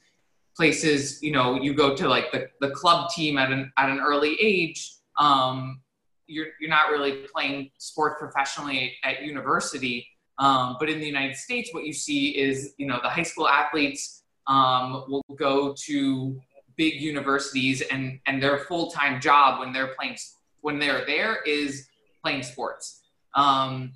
[0.57, 4.01] places, you know, you go to like the, the club team at an, at an
[4.01, 5.81] early age, um,
[6.27, 10.07] you're, you're not really playing sports professionally at, university.
[10.39, 13.49] Um, but in the United States, what you see is, you know, the high school
[13.49, 16.41] athletes um, will go to
[16.77, 20.17] big universities and, and their full-time job when they're playing,
[20.61, 21.89] when they're there is
[22.23, 23.03] playing sports.
[23.35, 23.93] Um,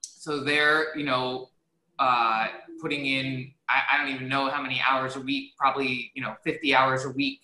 [0.00, 1.50] so they're, you know,
[1.98, 2.48] uh,
[2.80, 6.34] putting in I, I, don't even know how many hours a week, probably you know
[6.44, 7.40] 50 hours a week,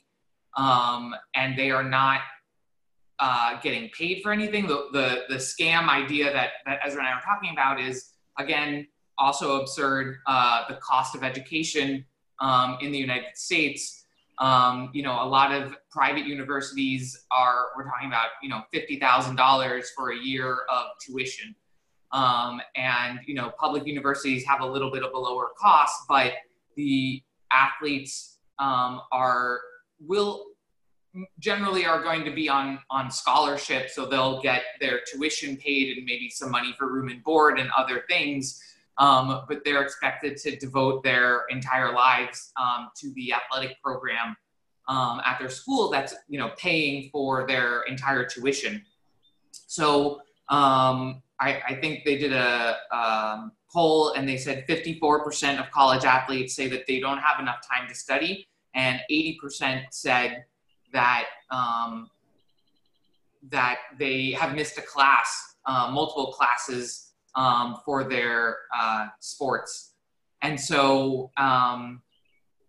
[0.57, 2.21] um, and they are not
[3.19, 4.67] uh, getting paid for anything.
[4.67, 8.87] The, the the scam idea that that Ezra and I are talking about is again
[9.19, 10.19] also absurd.
[10.27, 12.05] Uh, the cost of education
[12.41, 14.05] um, in the United States.
[14.39, 19.85] Um, you know, a lot of private universities are, we're talking about, you know, $50,000
[19.97, 21.57] for a year of tuition.
[22.13, 26.33] Um, and you know, public universities have a little bit of a lower cost, but
[26.77, 27.23] the
[27.53, 29.61] athletes um, are
[30.01, 30.47] will
[31.39, 36.07] generally are going to be on on scholarship, so they'll get their tuition paid and
[36.07, 38.63] maybe some money for room and board and other things.
[38.99, 44.37] Um, but they're expected to devote their entire lives um, to the athletic program
[44.89, 48.85] um, at their school that's you know paying for their entire tuition.
[49.53, 55.71] So um, I, I think they did a um, poll and they said 54% of
[55.71, 60.45] college athletes say that they don't have enough time to study, and 80% said
[60.93, 62.11] that um,
[63.51, 69.95] that they have missed a class, uh, multiple classes um, for their uh, sports,
[70.43, 72.03] and so um,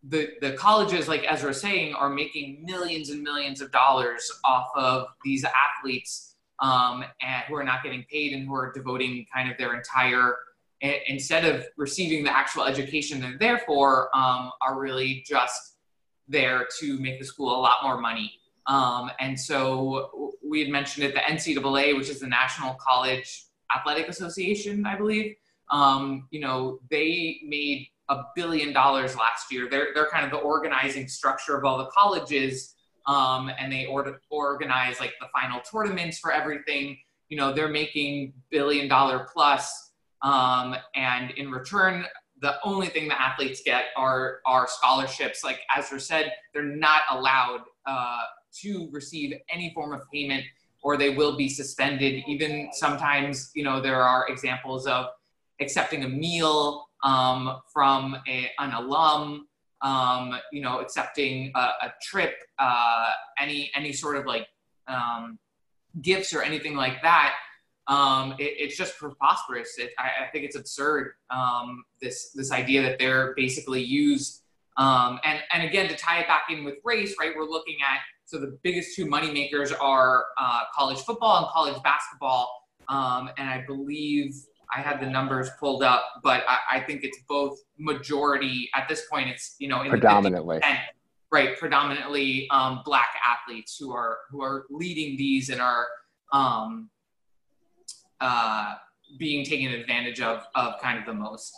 [0.04, 4.70] the the colleges, like Ezra was saying, are making millions and millions of dollars off
[4.76, 9.52] of these athletes um, and who are not getting paid and who are devoting kind
[9.52, 10.36] of their entire
[10.82, 15.76] instead of receiving the actual education they're there for um, are really just
[16.30, 18.40] there to make the school a lot more money.
[18.68, 24.08] Um, and so we had mentioned it the ncaa which is the national college athletic
[24.08, 25.36] association i believe.
[25.72, 29.70] Um, you know they made a billion dollars last year.
[29.70, 32.76] They're, they're kind of the organizing structure of all the colleges
[33.08, 36.98] um, and they or- organize like the final tournaments for everything.
[37.30, 42.06] You know, they're making billion dollar plus, um, and in return,
[42.42, 45.44] the only thing the athletes get are are scholarships.
[45.44, 48.22] Like Ezra said, they're not allowed uh,
[48.62, 50.44] to receive any form of payment,
[50.82, 52.24] or they will be suspended.
[52.28, 55.08] Even sometimes, you know, there are examples of
[55.60, 59.48] accepting a meal um, from a, an alum
[59.82, 63.10] um, you know, accepting a, a trip, uh,
[63.40, 64.48] any any sort of like
[64.88, 65.40] um,
[66.02, 67.36] gifts or anything like that.
[67.90, 69.78] Um, it, it's just preposterous.
[69.78, 71.14] It, I, I, think it's absurd.
[71.32, 74.44] Um, this this idea that they're basically used,
[74.78, 77.32] um, and and again to tie it back in with race, right?
[77.36, 81.82] We're looking at so the biggest two money makers are uh, college football and college
[81.84, 82.48] basketball,
[82.90, 84.36] um, and I believe
[84.74, 89.08] I had the numbers pulled up, but I, I think it's both majority at this
[89.12, 89.30] point.
[89.30, 90.62] It's you know predominantly
[91.32, 95.88] right, predominantly um, black athletes who are who are leading these and are
[96.34, 96.90] um,
[98.22, 98.76] uh,
[99.18, 101.56] being taken advantage of of kind of the most.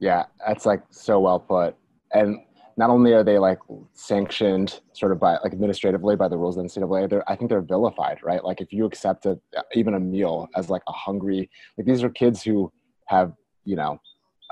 [0.00, 1.76] Yeah, that's like so well put.
[2.12, 2.38] And
[2.78, 3.58] not only are they like
[3.92, 7.50] sanctioned sort of by like administratively by the rules of the NCAA, they're, I think
[7.50, 8.42] they're vilified, right?
[8.42, 9.36] Like if you accept a,
[9.74, 12.72] even a meal as like a hungry, like these are kids who
[13.06, 13.32] have,
[13.64, 14.00] you know,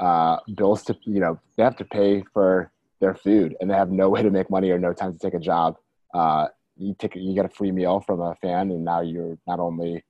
[0.01, 3.93] uh, bills to, you know, they have to pay for their food and they have
[3.93, 5.77] no way to make money or no time to take a job.
[6.13, 9.61] Uh, you take, you get a free meal from a fan and now you're not
[9.61, 10.03] only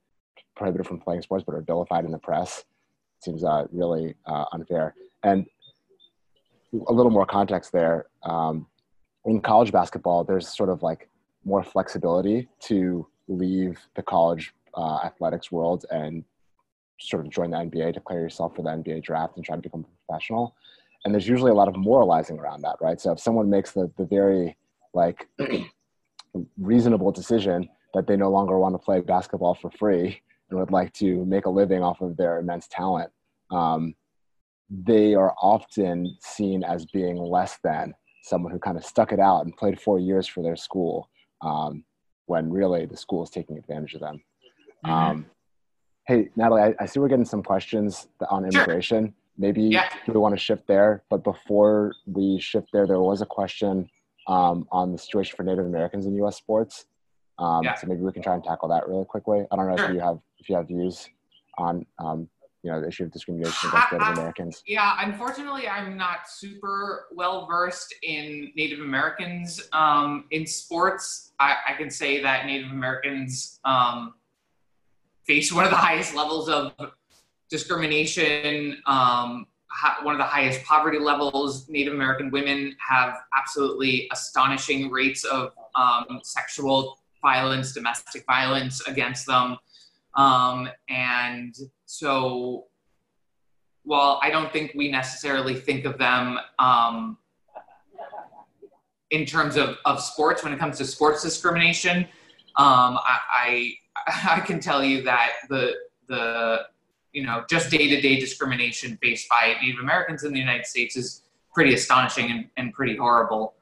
[0.56, 2.64] prohibited from playing sports, but are vilified in the press.
[3.20, 4.94] seems uh, really uh, unfair.
[5.22, 5.46] And
[6.88, 8.06] a little more context there.
[8.22, 8.66] Um,
[9.24, 11.08] in college basketball, there's sort of like
[11.44, 16.24] more flexibility to leave the college uh, athletics world and
[16.98, 19.84] sort of join the NBA, declare yourself for the NBA draft, and try to become
[19.84, 20.54] a professional.
[21.04, 23.00] And there's usually a lot of moralizing around that, right?
[23.00, 24.56] So if someone makes the, the very
[24.94, 25.28] like
[26.58, 30.20] reasonable decision that they no longer want to play basketball for free
[30.50, 33.10] and would like to make a living off of their immense talent,
[33.50, 33.94] um,
[34.70, 39.44] they are often seen as being less than someone who kind of stuck it out
[39.44, 41.08] and played four years for their school
[41.42, 41.84] um,
[42.26, 44.20] when really the school is taking advantage of them.
[44.84, 44.90] Mm-hmm.
[44.90, 45.26] Um,
[46.06, 49.06] hey, Natalie, I, I, see we're getting some questions on immigration.
[49.06, 49.14] Sure.
[49.38, 49.88] Maybe yeah.
[50.08, 53.88] we want to shift there, but before we shift there, there was a question
[54.26, 56.36] um, on the situation for Native Americans in U.S.
[56.36, 56.86] sports.
[57.38, 57.74] Um, yeah.
[57.74, 59.44] So maybe we can try and tackle that really quickly.
[59.50, 59.86] I don't know sure.
[59.86, 61.08] if you have if you have views
[61.58, 62.28] on um,
[62.62, 64.62] you know the issue of discrimination against Native Americans?
[64.66, 71.32] Yeah, unfortunately, I'm not super well versed in Native Americans um, in sports.
[71.38, 74.14] I, I, can say that Native Americans um,
[75.26, 76.72] face one of the highest levels of
[77.50, 78.82] discrimination.
[78.86, 79.46] Um,
[80.02, 81.68] one of the highest poverty levels.
[81.68, 89.58] Native American women have absolutely astonishing rates of um, sexual violence, domestic violence against them.
[90.16, 91.54] Um, and
[91.84, 92.64] so,
[93.84, 97.18] while I don't think we necessarily think of them um,
[99.10, 101.98] in terms of, of sports, when it comes to sports discrimination,
[102.56, 103.72] um, I, I,
[104.36, 105.74] I can tell you that the
[106.08, 106.62] the
[107.12, 110.96] you know just day to day discrimination faced by Native Americans in the United States
[110.96, 113.54] is pretty astonishing and, and pretty horrible.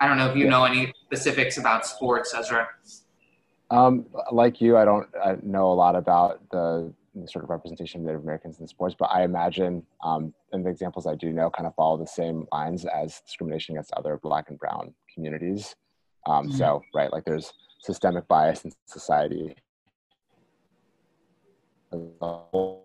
[0.00, 2.68] I don't know if you know any specifics about sports, Ezra.
[3.70, 6.92] Um, like you, I don't I know a lot about the
[7.26, 11.06] sort of representation of Native Americans in sports, but I imagine, um, and the examples
[11.06, 14.58] I do know kind of follow the same lines as discrimination against other Black and
[14.58, 15.74] Brown communities.
[16.26, 16.56] Um, mm-hmm.
[16.56, 19.54] So, right, like there's systemic bias in society,
[21.92, 22.12] and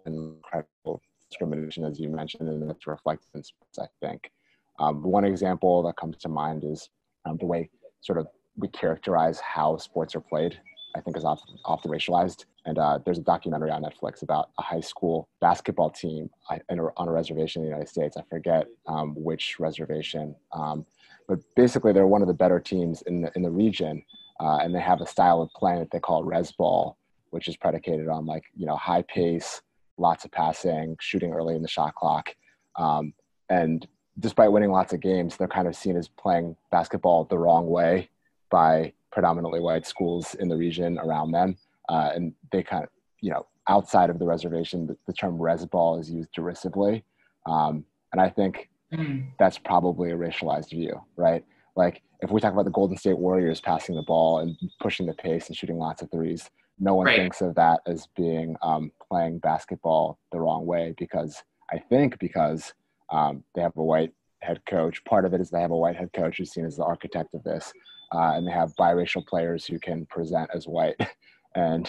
[0.05, 3.79] incredible discrimination, as you mentioned, and it's reflected in sports.
[3.79, 4.31] I think
[4.79, 6.89] um, one example that comes to mind is
[7.25, 7.69] um, the way
[8.01, 10.59] sort of we characterize how sports are played
[10.95, 12.45] I think is often, often racialized.
[12.65, 17.11] And uh, there's a documentary on Netflix about a high school basketball team on a
[17.11, 18.15] reservation in the United States.
[18.17, 20.85] I forget um, which reservation, um,
[21.27, 24.03] but basically they're one of the better teams in the in the region,
[24.39, 26.97] uh, and they have a style of play that they call res ball,
[27.31, 29.61] which is predicated on like you know high pace,
[29.97, 32.35] lots of passing, shooting early in the shot clock,
[32.77, 33.13] um,
[33.49, 33.87] and
[34.19, 38.09] despite winning lots of games, they're kind of seen as playing basketball the wrong way
[38.49, 41.55] by predominantly white schools in the region around them.
[41.87, 42.89] Uh, and they kind of,
[43.21, 47.05] you know, outside of the reservation, the, the term res ball is used derisively.
[47.45, 49.25] Um, and I think mm.
[49.37, 51.45] that's probably a racialized view, right?
[51.75, 55.13] Like if we talk about the Golden State Warriors passing the ball and pushing the
[55.13, 56.49] pace and shooting lots of threes,
[56.79, 57.17] no one right.
[57.17, 62.73] thinks of that as being um, playing basketball the wrong way because I think because
[63.11, 64.11] um, they have a white
[64.41, 65.03] head coach.
[65.05, 67.33] Part of it is they have a white head coach who's seen as the architect
[67.33, 67.71] of this
[68.13, 70.95] uh, and they have biracial players who can present as white.
[71.55, 71.87] And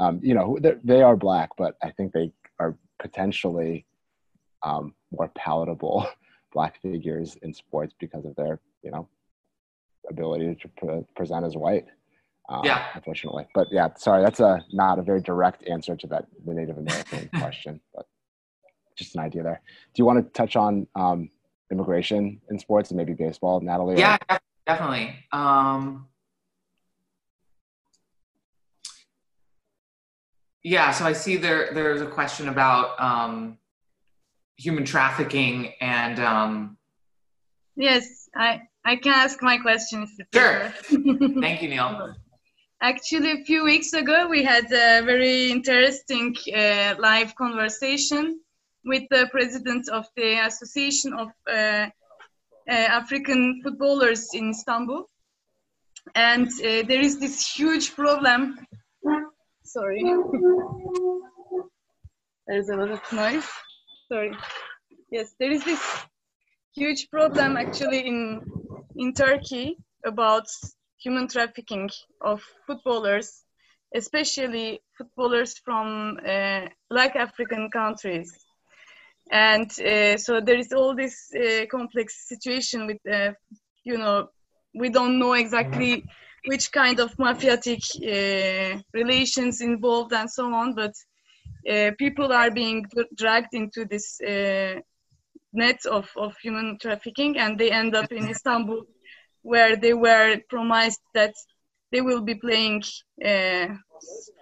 [0.00, 3.84] um, you know they are black, but I think they are potentially
[4.62, 6.08] um, more palatable
[6.54, 9.06] black figures in sports because of their you know
[10.08, 11.84] ability to pre- present as white.
[12.48, 12.86] Um, yeah.
[12.94, 16.78] Unfortunately, but yeah, sorry, that's a not a very direct answer to that the Native
[16.78, 18.06] American question, but
[18.96, 19.60] just an idea there.
[19.94, 21.28] Do you want to touch on um,
[21.70, 23.98] immigration in sports and maybe baseball, Natalie?
[23.98, 24.38] Yeah, or?
[24.72, 25.14] Definitely.
[25.32, 26.06] Um,
[30.62, 33.58] yeah, so I see there there's a question about um,
[34.56, 36.18] human trafficking and.
[36.18, 36.78] Um,
[37.76, 40.10] yes, I I can ask my questions.
[40.34, 40.72] Sure.
[41.40, 42.14] Thank you, Neil.
[42.80, 48.40] Actually, a few weeks ago, we had a very interesting uh, live conversation
[48.84, 51.86] with the president of the Association of uh,
[52.70, 55.08] African footballers in Istanbul.
[56.14, 58.58] And uh, there is this huge problem.
[59.64, 60.02] Sorry.
[62.46, 63.48] There's a lot of noise.
[64.08, 64.36] Sorry.
[65.10, 65.82] Yes, there is this
[66.74, 68.40] huge problem actually in
[68.96, 70.46] in Turkey about
[70.98, 71.90] human trafficking
[72.20, 73.42] of footballers,
[73.94, 78.32] especially footballers from uh, African countries
[79.30, 83.32] and uh, so there is all this uh, complex situation with uh,
[83.84, 84.28] you know
[84.74, 86.04] we don't know exactly
[86.46, 90.92] which kind of mafiotic uh, relations involved and so on but
[91.70, 92.84] uh, people are being
[93.16, 94.80] dragged into this uh,
[95.52, 98.84] net of, of human trafficking and they end up in istanbul
[99.42, 101.34] where they were promised that
[101.92, 102.82] they will be playing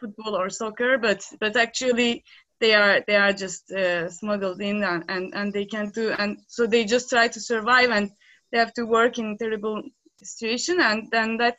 [0.01, 2.25] football or soccer but but actually
[2.61, 6.39] they are they are just uh, smuggled in and, and and they can't do and
[6.47, 8.11] so they just try to survive and
[8.51, 9.83] they have to work in terrible
[10.23, 10.81] situation.
[10.81, 11.57] And then that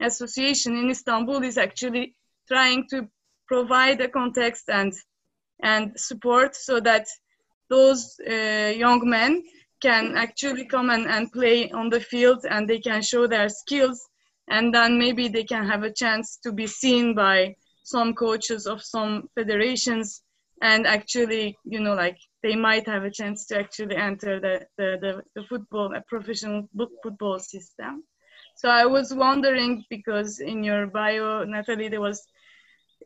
[0.00, 2.14] association in istanbul is actually
[2.48, 3.08] trying to
[3.46, 4.92] provide a context and
[5.62, 7.06] and support so that
[7.70, 9.42] those uh, young men
[9.80, 14.08] can actually come and, and play on the field and they can show their skills.
[14.48, 18.82] And then maybe they can have a chance to be seen by some coaches of
[18.82, 20.22] some federations
[20.62, 24.98] and actually you know like they might have a chance to actually enter the the,
[25.00, 26.68] the, the football a professional
[27.02, 28.04] football system
[28.56, 32.26] so i was wondering because in your bio natalie there was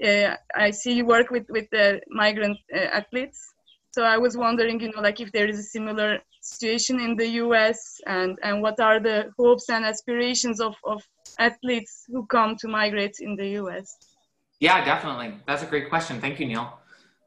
[0.04, 3.54] uh, I see you work with with the migrant uh, athletes.
[3.90, 7.26] So I was wondering, you know, like if there is a similar situation in the
[7.44, 8.00] U.S.
[8.06, 11.02] and and what are the hopes and aspirations of of
[11.38, 13.96] athletes who come to migrate in the U.S.
[14.60, 15.34] Yeah, definitely.
[15.46, 16.20] That's a great question.
[16.20, 16.77] Thank you, Neil.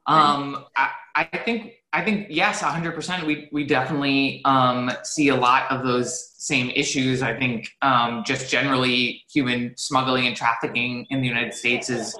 [0.07, 3.25] Um, I, I think I think yes, 100%.
[3.25, 7.21] We we definitely um, see a lot of those same issues.
[7.21, 12.17] I think um, just generally human smuggling and trafficking in the United States is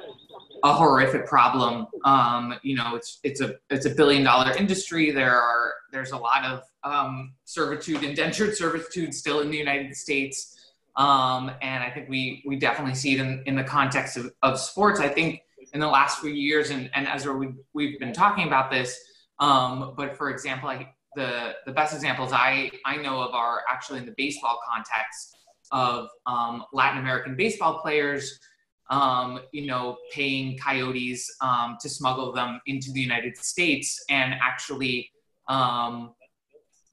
[0.64, 1.88] a horrific problem.
[2.06, 5.12] Um, you know, it's it's a it's a billion dollar industry.
[5.12, 10.74] There are there's a lot of um, servitude, indentured servitude, still in the United States,
[10.98, 14.60] um, and I think we we definitely see it in, in the context of, of
[14.60, 15.00] sports.
[15.00, 15.42] I think
[15.74, 19.00] in the last few years, and and as we we've been talking about this
[19.42, 20.72] um, but for example,
[21.16, 25.36] the the best examples I I know of are actually in the baseball context
[25.72, 28.40] of um, Latin American baseball players,
[28.90, 35.10] um, you know, paying coyotes um, to smuggle them into the United States, and actually
[35.50, 36.14] um,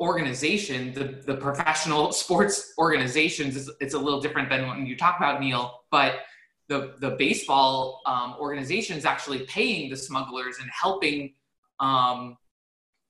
[0.01, 5.19] organization, the the professional sports organizations, is, it's a little different than when you talk
[5.19, 6.21] about Neil, but
[6.69, 11.35] the the baseball um, organizations actually paying the smugglers and helping
[11.81, 12.37] um,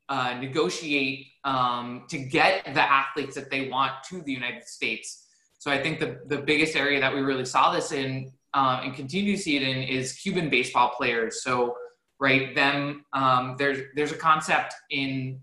[0.08, 5.26] uh, negotiate um, to get the athletes that they want to the United States.
[5.58, 8.94] So I think the, the biggest area that we really saw this in um, and
[8.94, 11.42] continue to see it in is Cuban baseball players.
[11.42, 11.76] So
[12.20, 15.40] right, them um, there's there's a concept in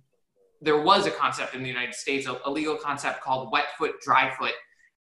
[0.62, 4.00] there was a concept in the United States, a, a legal concept called wet foot,
[4.02, 4.54] dry foot,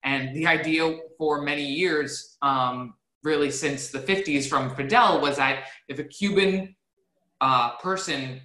[0.04, 5.66] and the idea for many years, um, really since the 50s from Fidel, was that
[5.88, 6.76] if a Cuban
[7.42, 8.42] uh, person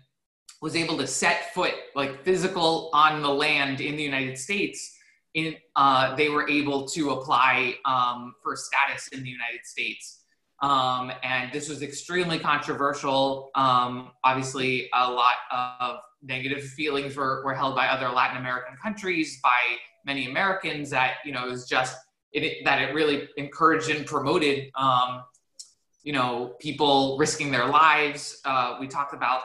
[0.61, 4.97] was able to set foot, like physical, on the land in the United States,
[5.35, 10.24] in, uh, they were able to apply um, for status in the United States.
[10.61, 13.51] Um, and this was extremely controversial.
[13.55, 19.39] Um, obviously, a lot of negative feelings were, were held by other Latin American countries,
[19.43, 19.59] by
[20.05, 21.97] many Americans that, you know, it was just
[22.33, 25.22] it, that it really encouraged and promoted um,
[26.03, 28.41] you know, people risking their lives.
[28.45, 29.43] Uh, we talked about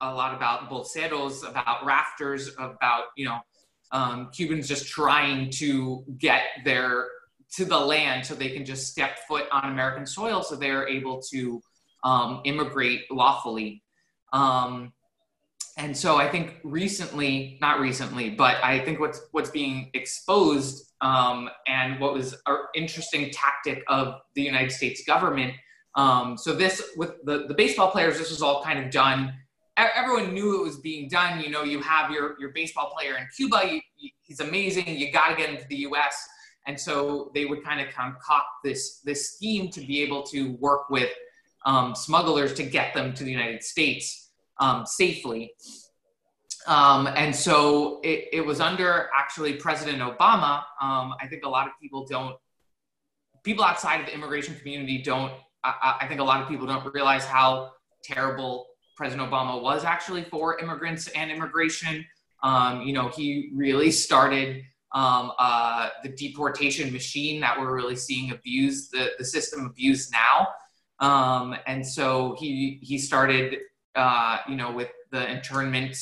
[0.00, 3.38] a lot about balseros, about rafters, about you know,
[3.90, 7.08] um, Cubans just trying to get their
[7.56, 11.20] to the land so they can just step foot on American soil, so they're able
[11.30, 11.60] to
[12.02, 13.82] um, immigrate lawfully.
[14.32, 14.92] Um,
[15.76, 21.50] and so I think recently, not recently, but I think what's what's being exposed um,
[21.66, 25.54] and what was an interesting tactic of the United States government
[25.94, 29.32] um, so this with the, the baseball players, this was all kind of done.
[29.76, 31.40] Everyone knew it was being done.
[31.40, 33.62] You know, you have your, your baseball player in Cuba.
[33.64, 34.86] You, you, he's amazing.
[34.86, 36.16] You got to get him to the U.S.
[36.66, 40.90] And so they would kind of concoct this this scheme to be able to work
[40.90, 41.10] with
[41.66, 44.23] um, smugglers to get them to the United States
[44.60, 45.52] um, safely.
[46.66, 50.62] Um, and so it, it, was under actually President Obama.
[50.80, 52.36] Um, I think a lot of people don't,
[53.42, 55.32] people outside of the immigration community don't
[55.64, 60.24] I, I think a lot of people don't realize how terrible President Obama was actually
[60.24, 62.04] for immigrants and immigration.
[62.42, 68.30] Um, you know, he really started um, uh, the deportation machine that we're really seeing
[68.30, 70.48] abused, the, the system abused now.
[71.00, 73.58] Um, and so he, he started,
[73.94, 75.96] uh, you know, with the internment,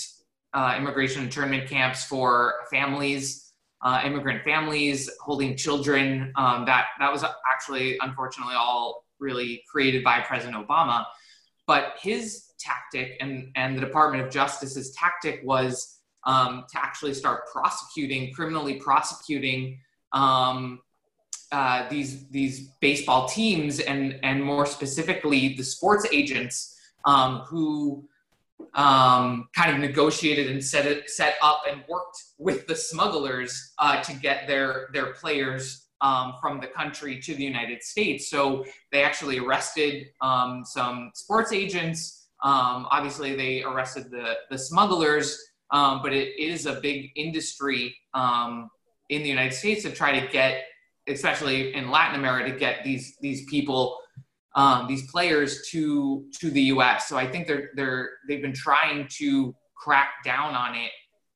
[0.55, 6.33] uh, immigration internment camps for families, uh, immigrant families holding children.
[6.37, 11.05] Um, that, that was actually, unfortunately, all really created by President Obama.
[11.67, 17.47] But his tactic and, and the Department of Justice's tactic was um, to actually start
[17.53, 19.79] prosecuting, criminally prosecuting
[20.13, 20.81] um,
[21.51, 26.72] uh, these these baseball teams and and more specifically the sports agents
[27.05, 28.09] um, who
[28.75, 34.03] um, kind of negotiated and set it set up and worked with the smugglers uh,
[34.03, 38.29] to get their their players um, from the country to the United States.
[38.29, 42.29] So they actually arrested um, some sports agents.
[42.43, 45.39] Um, obviously, they arrested the, the smugglers,
[45.71, 48.69] um, but it is a big industry um,
[49.09, 50.65] in the United States to try to get,
[51.07, 53.99] especially in Latin America, to get these these people.
[54.55, 57.09] Um, these players to to the U.S.
[57.09, 60.91] So I think they're they're they've been trying to crack down on it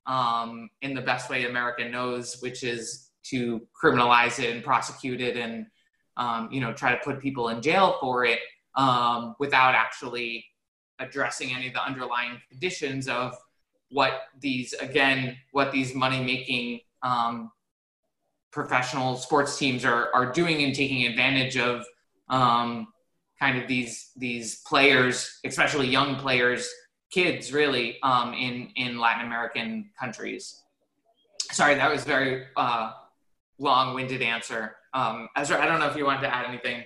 [0.06, 5.36] um, in the best way America knows, which is to criminalize it and prosecute it
[5.36, 5.66] and
[6.16, 8.40] um, you know try to put people in jail for it
[8.76, 10.44] um, without actually
[10.98, 13.34] addressing any of the underlying conditions of
[13.90, 17.50] what these again what these money making um,
[18.52, 21.84] professional sports teams are are doing and taking advantage of
[22.28, 22.88] um,
[23.40, 26.68] kind of these these players, especially young players,
[27.10, 30.62] kids, really, um, in in Latin American countries.
[31.52, 32.92] Sorry, that was very uh,
[33.58, 34.76] long-winded answer.
[34.92, 36.84] Um, Ezra, I don't know if you wanted to add anything.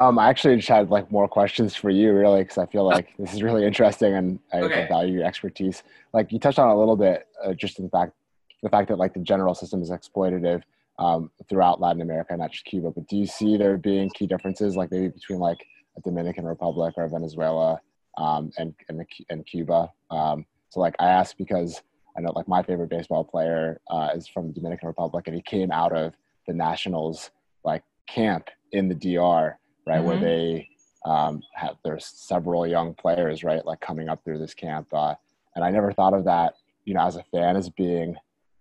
[0.00, 3.14] Um, I actually just had like more questions for you, really, because I feel like
[3.18, 4.86] this is really interesting and I, okay.
[4.88, 5.82] value your expertise.
[6.14, 8.14] Like you touched on a little bit, uh, just in fact,
[8.62, 10.62] the fact that like the general system is exploitative
[11.00, 12.92] um, throughout Latin America, not just Cuba.
[12.92, 16.94] But do you see there being key differences, like maybe between like a Dominican Republic
[16.96, 17.80] or Venezuela
[18.16, 19.90] um, and, and and Cuba?
[20.10, 21.82] Um, so like I ask because
[22.16, 25.42] I know like my favorite baseball player uh, is from the Dominican Republic, and he
[25.42, 26.14] came out of
[26.46, 27.30] the Nationals
[27.64, 29.98] like camp in the DR right?
[29.98, 30.06] Mm-hmm.
[30.06, 30.68] Where they
[31.04, 33.64] um, have there's several young players, right?
[33.64, 35.14] Like coming up through this camp, uh,
[35.54, 38.16] and I never thought of that, you know, as a fan as being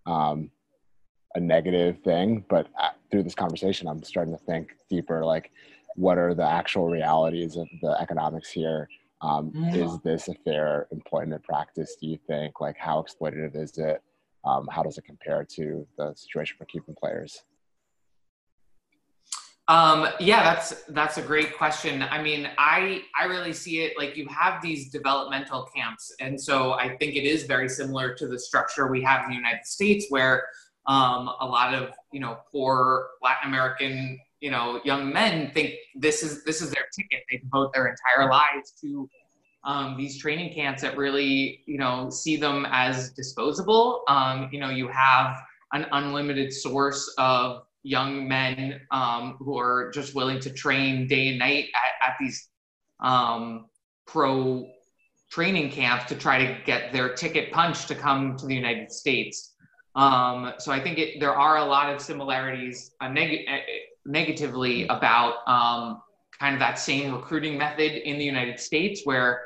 [0.06, 0.50] um,
[1.36, 5.52] a negative thing, but uh, through this conversation, I'm starting to think deeper, like
[5.96, 8.88] what are the actual realities of the economics here?
[9.22, 9.76] Um, mm-hmm.
[9.76, 11.98] Is this a fair employment practice?
[12.00, 12.62] Do you think?
[12.62, 14.02] Like, how exploitative is it?
[14.46, 17.44] Um, how does it compare to the situation for Cuban players?
[19.68, 22.02] Um, yeah, that's that's a great question.
[22.02, 26.74] I mean, I I really see it like you have these developmental camps, and so
[26.74, 30.08] I think it is very similar to the structure we have in the United States,
[30.10, 30.48] where
[30.90, 36.24] um, a lot of you know poor Latin American you know young men think this
[36.24, 37.24] is this is their ticket.
[37.32, 39.08] They devote their entire lives to
[39.64, 44.04] um, these training camps that really you know see them as disposable.
[44.08, 45.38] Um, you know, you have
[45.74, 51.40] an unlimited source of young men um, who are just willing to train day and
[51.40, 52.50] night at, at these
[53.00, 53.68] um,
[54.08, 54.68] pro
[55.30, 59.54] training camps to try to get their ticket punched to come to the United States.
[60.00, 63.58] Um, so I think it, there are a lot of similarities uh, neg- uh,
[64.06, 66.02] negatively about um,
[66.40, 69.42] kind of that same recruiting method in the United States, where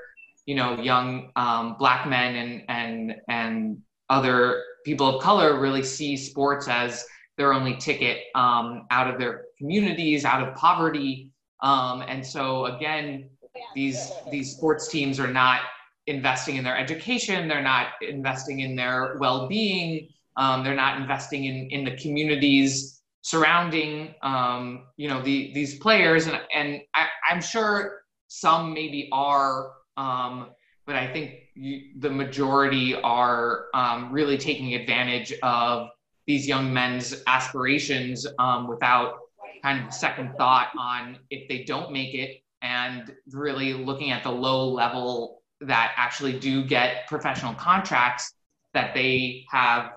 [0.45, 3.81] you know young um, black men and and and
[4.11, 7.03] other people of color really see sports as
[7.35, 11.31] their only ticket um, out of their communities, out of poverty.
[11.61, 13.27] Um, and so again,
[13.73, 15.61] these these sports teams are not
[16.05, 17.47] investing in their education.
[17.47, 20.09] They're not investing in their well-being.
[20.38, 26.27] Um, they're not investing in in the communities surrounding um, you know the, these players.
[26.27, 30.49] And and I, am sure some maybe are, um,
[30.86, 35.89] but I think you, the majority are um, really taking advantage of
[36.27, 39.15] these young men's aspirations um, without
[39.61, 44.31] kind of second thought on if they don't make it and really looking at the
[44.31, 48.34] low level that actually do get professional contracts
[48.73, 49.91] that they have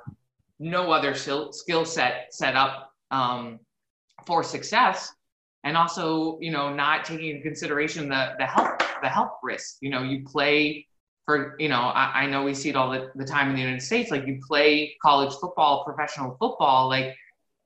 [0.58, 3.60] no other skill set set up um,
[4.26, 5.12] for success.
[5.64, 9.78] And also you know not taking into consideration the the health the health risk.
[9.80, 10.86] You know you play
[11.24, 13.60] for you know I, I, know we see it all the, the time in the
[13.60, 17.16] united states like you play college football professional football like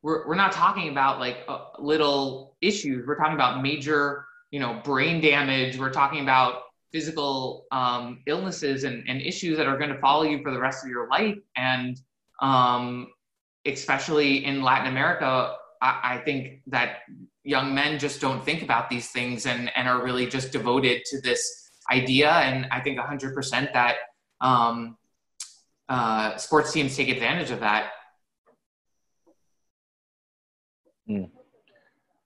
[0.02, 3.06] we're, we're not talking about like uh, little issues.
[3.06, 5.78] We're talking about major you know brain damage.
[5.78, 6.62] We're talking about
[6.92, 10.84] physical um, illnesses and, and issues that are going to follow you for the rest
[10.84, 11.36] of your life.
[11.56, 12.00] And
[12.40, 13.08] um,
[13.66, 16.98] especially in latin america I, I think that
[17.42, 21.20] young men just don't think about these things and, and are really just devoted to
[21.20, 23.96] this idea, and I think 100% that
[24.40, 24.96] um,
[25.88, 27.90] uh, sports teams take advantage of that.
[31.08, 31.30] Mm.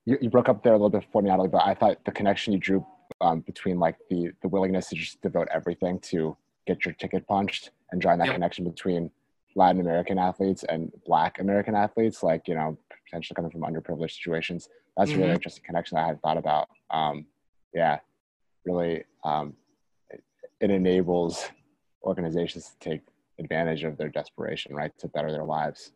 [0.05, 2.13] You, you, broke up there a little bit for me, Natalie, but I thought the
[2.13, 2.85] connection you drew
[3.23, 6.37] um, between like the the willingness to just devote everything to
[6.67, 8.35] get your ticket punched and drawing that yep.
[8.35, 9.11] connection between
[9.55, 12.77] Latin American athletes and Black American athletes, like you know
[13.07, 14.69] potentially coming from underprivileged situations.
[14.97, 15.21] That's mm-hmm.
[15.21, 16.69] really interesting connection I had thought about.
[16.91, 17.27] Um,
[17.73, 17.99] yeah,
[18.65, 19.55] really um,
[20.11, 20.23] it,
[20.61, 21.49] it enables
[22.03, 23.01] organizations to take
[23.39, 25.93] advantage of their desperation, right, to better their lives.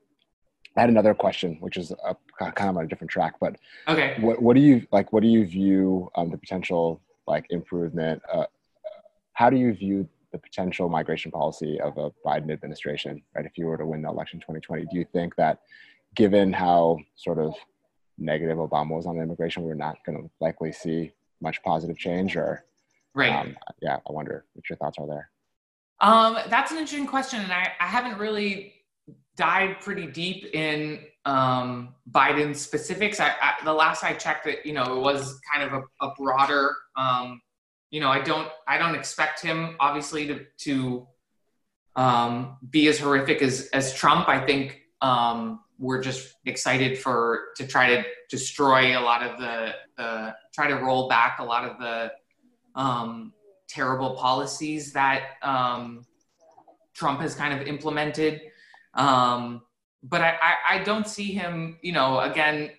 [0.77, 3.57] I had another question, which is a, kind of on a different track, but
[3.89, 5.13] okay, what, what do you like?
[5.13, 8.23] What do you view um, the potential like improvement?
[8.33, 8.45] Uh,
[9.33, 13.23] how do you view the potential migration policy of a Biden administration?
[13.35, 15.61] Right, if you were to win the election 2020, do you think that,
[16.15, 17.55] given how sort of
[18.19, 22.65] negative Obama was on immigration, we're not going to likely see much positive change or
[23.15, 23.33] right.
[23.33, 25.31] um, yeah i wonder what your thoughts are there.
[26.01, 28.75] Um, that's an interesting question and I, I haven't really
[29.37, 33.21] dived pretty deep in um, biden's specifics.
[33.21, 36.15] I, I, the last i checked it you know it was kind of a, a
[36.17, 37.41] broader um,
[37.91, 41.07] you know i don't i don't expect him obviously to to
[41.97, 47.67] um, be as horrific as as trump i think um, we're just excited for to
[47.67, 51.79] try to destroy a lot of the, the try to roll back a lot of
[51.79, 52.13] the
[52.75, 53.33] um,
[53.69, 56.05] terrible policies that um,
[56.95, 58.41] Trump has kind of implemented.
[58.95, 59.63] Um,
[60.03, 62.71] but I, I, I, don't see him, you know, again,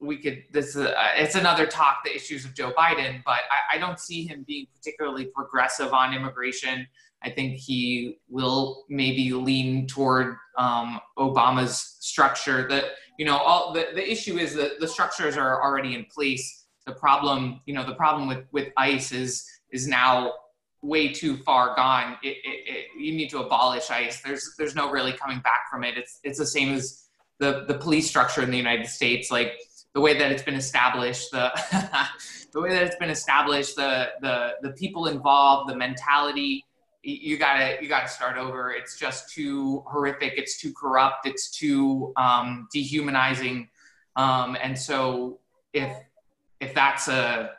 [0.00, 3.76] we could, this is, a, it's another talk, the issues of Joe Biden, but I,
[3.76, 6.86] I don't see him being particularly progressive on immigration.
[7.22, 12.68] I think he will maybe lean toward um, Obama's structure.
[12.68, 12.84] That
[13.18, 16.66] you know, all the, the issue is that the structures are already in place.
[16.86, 20.34] The problem, you know, the problem with with ICE is is now
[20.82, 22.16] way too far gone.
[22.22, 24.20] It, it, it, you need to abolish ICE.
[24.22, 25.96] There's there's no really coming back from it.
[25.96, 27.05] It's it's the same as
[27.38, 29.30] the the police structure in the United States.
[29.30, 29.54] Like
[29.94, 31.50] the way that it's been established, the
[32.52, 36.64] the way that it's been established, the the the people involved, the mentality
[37.06, 38.72] you gotta you gotta start over.
[38.72, 40.34] It's just too horrific.
[40.36, 41.26] It's too corrupt.
[41.26, 43.68] It's too um, dehumanizing.
[44.16, 45.38] Um, and so
[45.72, 45.96] if
[46.60, 47.50] if that's a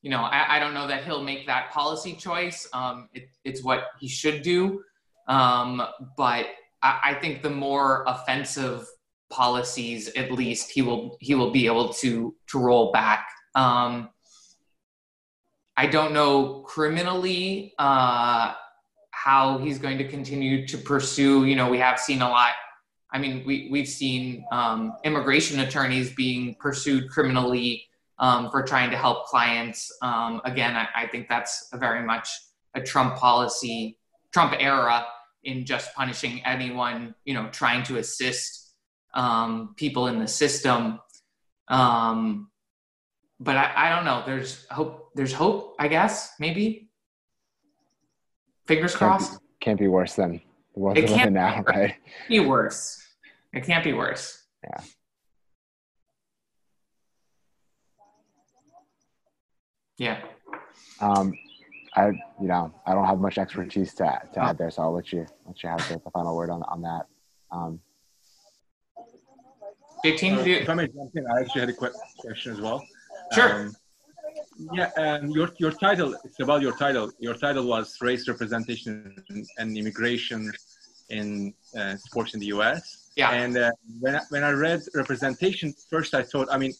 [0.00, 2.68] you know I, I, don't know that he'll make that policy choice.
[2.72, 4.82] Um, it, it's what he should do.
[5.28, 5.82] Um,
[6.16, 6.46] but
[6.82, 8.86] I, think the more offensive
[9.30, 14.10] policies at least he will he will be able to to roll back um,
[15.76, 18.54] I don't know criminally uh,
[19.10, 21.44] how he's going to continue to pursue.
[21.44, 22.52] You know, we have seen a lot.
[23.10, 27.84] I mean, we we've seen um, immigration attorneys being pursued criminally
[28.18, 29.90] um, for trying to help clients.
[30.00, 32.30] Um, again, I, I, think that's very much
[32.74, 33.98] a Trump policy,
[34.32, 35.04] Trump era
[35.46, 38.74] in just punishing anyone you know trying to assist
[39.14, 41.00] um, people in the system.
[41.68, 42.50] Um,
[43.40, 44.22] but I, I don't know.
[44.26, 45.10] There's hope.
[45.14, 45.74] There's hope.
[45.78, 46.90] I guess maybe.
[48.66, 49.32] Fingers can't crossed.
[49.32, 50.40] Be, can't be worse than
[50.74, 51.94] the world we're living now, be right?
[52.28, 53.02] Be worse.
[53.52, 54.42] It can't be worse.
[54.64, 54.80] Yeah.
[59.98, 60.20] Yeah.
[61.00, 61.32] Um,
[61.96, 65.12] I you know I don't have much expertise to to add there, so I'll let
[65.12, 67.06] you let you have the, the final word on on that.
[67.50, 67.80] Um,
[70.02, 72.84] 15 uh, if I may jump in, I actually had a question as well.
[73.32, 73.52] Sure.
[73.60, 73.76] Um,
[74.72, 76.14] yeah, um, your your title.
[76.24, 77.10] It's about your title.
[77.18, 79.16] Your title was race representation
[79.58, 80.52] and immigration
[81.08, 83.10] in uh, sports in the U.S.
[83.16, 83.30] Yeah.
[83.30, 83.70] And uh,
[84.00, 86.48] when I, when I read representation, first I thought.
[86.50, 86.74] I mean,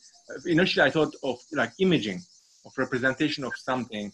[0.46, 2.20] initially I thought of like imaging,
[2.66, 4.12] of representation of something,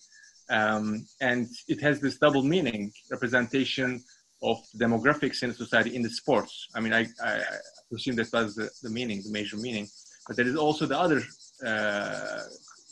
[0.53, 4.03] um, and it has this double meaning: representation
[4.43, 6.69] of demographics in society in the sports.
[6.75, 9.87] I mean, I, I, I assume that was the, the meaning, the major meaning.
[10.27, 11.21] But there is also the other
[11.67, 12.43] uh,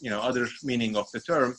[0.01, 1.55] you know other meaning of the term,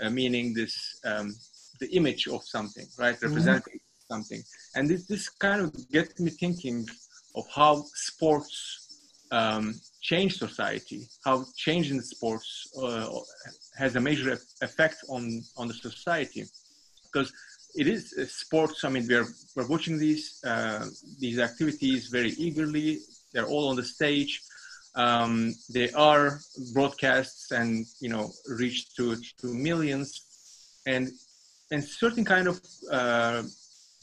[0.00, 0.74] uh, meaning this
[1.04, 1.34] um,
[1.80, 3.26] the image of something, right, mm-hmm.
[3.26, 4.14] representing mm-hmm.
[4.14, 4.42] something,
[4.76, 6.86] and this this kind of gets me thinking
[7.34, 8.56] of how sports
[9.30, 13.08] um, change society, how change in sports uh,
[13.76, 16.44] has a major effect on on the society,
[17.06, 17.32] because
[17.74, 18.84] it is uh, sports.
[18.84, 20.86] I mean, we're we're watching these uh,
[21.18, 23.00] these activities very eagerly.
[23.32, 24.42] They're all on the stage
[24.94, 26.40] um, they are
[26.72, 31.10] broadcasts and you know reach to to millions and
[31.70, 33.42] and certain kind of uh,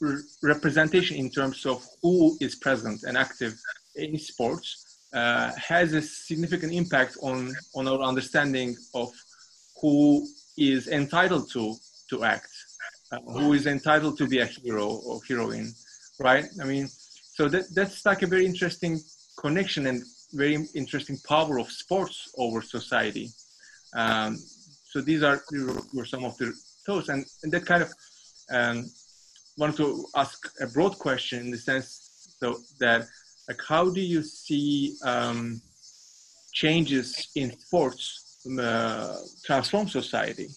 [0.00, 3.54] re- representation in terms of who is present and active
[3.96, 9.10] in sports uh, has a significant impact on on our understanding of
[9.80, 11.74] who is entitled to
[12.10, 12.48] to act
[13.12, 15.72] uh, who is entitled to be a hero or heroine
[16.20, 16.88] right i mean
[17.38, 18.98] so that that's like a very interesting
[19.38, 20.02] connection and
[20.32, 23.30] very interesting power of sports over society.
[23.94, 24.36] Um,
[24.90, 25.40] so these are
[25.94, 26.52] were some of the
[26.86, 27.92] thoughts, and, and that kind of
[28.50, 28.90] um,
[29.56, 33.06] wanted to ask a broad question in the sense so that
[33.48, 35.60] like how do you see um,
[36.52, 38.24] changes in sports
[38.60, 40.48] uh, transform society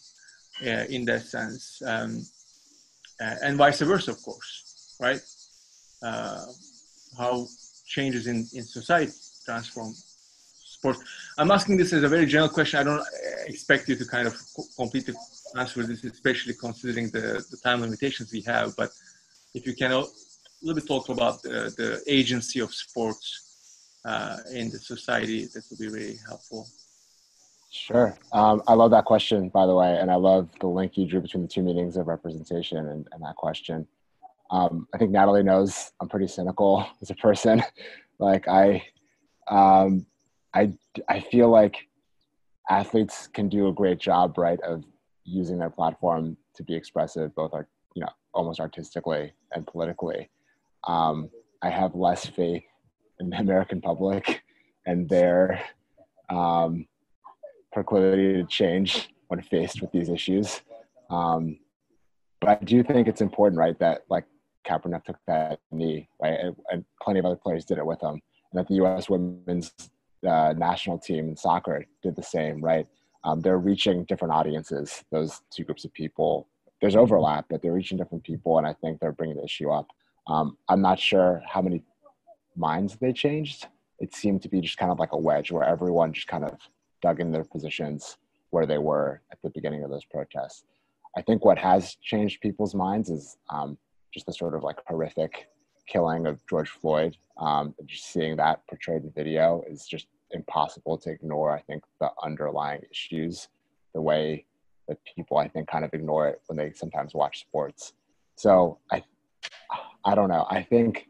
[0.65, 2.23] uh, in that sense, um,
[3.19, 5.21] uh, and vice versa, of course, right?
[6.03, 6.45] Uh,
[7.17, 7.47] how
[7.87, 9.11] changes in, in society
[9.45, 10.99] transform sports.
[11.37, 12.79] I'm asking this as a very general question.
[12.79, 13.05] I don't
[13.47, 14.35] expect you to kind of
[14.75, 15.13] completely
[15.57, 18.75] answer this, especially considering the, the time limitations we have.
[18.77, 18.91] But
[19.53, 19.91] if you can
[20.61, 25.63] a little bit talk about the, the agency of sports uh, in the society, that
[25.69, 26.67] would be really helpful.
[27.71, 28.17] Sure.
[28.33, 31.21] Um, I love that question, by the way, and I love the link you drew
[31.21, 33.87] between the two meanings of representation and, and that question.
[34.51, 37.63] Um, I think Natalie knows I'm pretty cynical as a person.
[38.19, 38.83] like I,
[39.47, 40.05] um,
[40.53, 40.73] I
[41.07, 41.87] I feel like
[42.69, 44.83] athletes can do a great job, right, of
[45.23, 47.53] using their platform to be expressive, both
[47.95, 50.29] you know almost artistically and politically.
[50.87, 51.29] Um,
[51.61, 52.63] I have less faith
[53.19, 54.43] in the American public
[54.85, 55.61] and their
[56.29, 56.87] um,
[57.71, 60.61] proclivity to change when faced with these issues.
[61.09, 61.59] Um,
[62.39, 64.25] but I do think it's important, right, that like
[64.67, 68.13] Kaepernick took that knee, right, and, and plenty of other players did it with him,
[68.13, 69.09] and that the U.S.
[69.09, 69.71] women's
[70.27, 72.87] uh, national team in soccer did the same, right?
[73.23, 75.03] Um, they're reaching different audiences.
[75.11, 76.47] Those two groups of people,
[76.81, 79.87] there's overlap, but they're reaching different people, and I think they're bringing the issue up.
[80.27, 81.83] Um, I'm not sure how many
[82.55, 83.67] minds they changed.
[83.99, 86.57] It seemed to be just kind of like a wedge where everyone just kind of
[87.01, 88.17] dug in their positions
[88.51, 90.63] where they were at the beginning of those protests.
[91.17, 93.77] I think what has changed people's minds is um,
[94.13, 95.47] just the sort of like horrific
[95.87, 97.17] killing of George Floyd.
[97.37, 101.51] Um, just seeing that portrayed in video is just impossible to ignore.
[101.51, 103.47] I think the underlying issues,
[103.93, 104.45] the way
[104.87, 107.93] that people I think kind of ignore it when they sometimes watch sports.
[108.35, 109.03] So I,
[110.03, 110.45] I don't know.
[110.49, 111.07] I think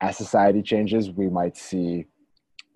[0.00, 2.06] as society changes, we might see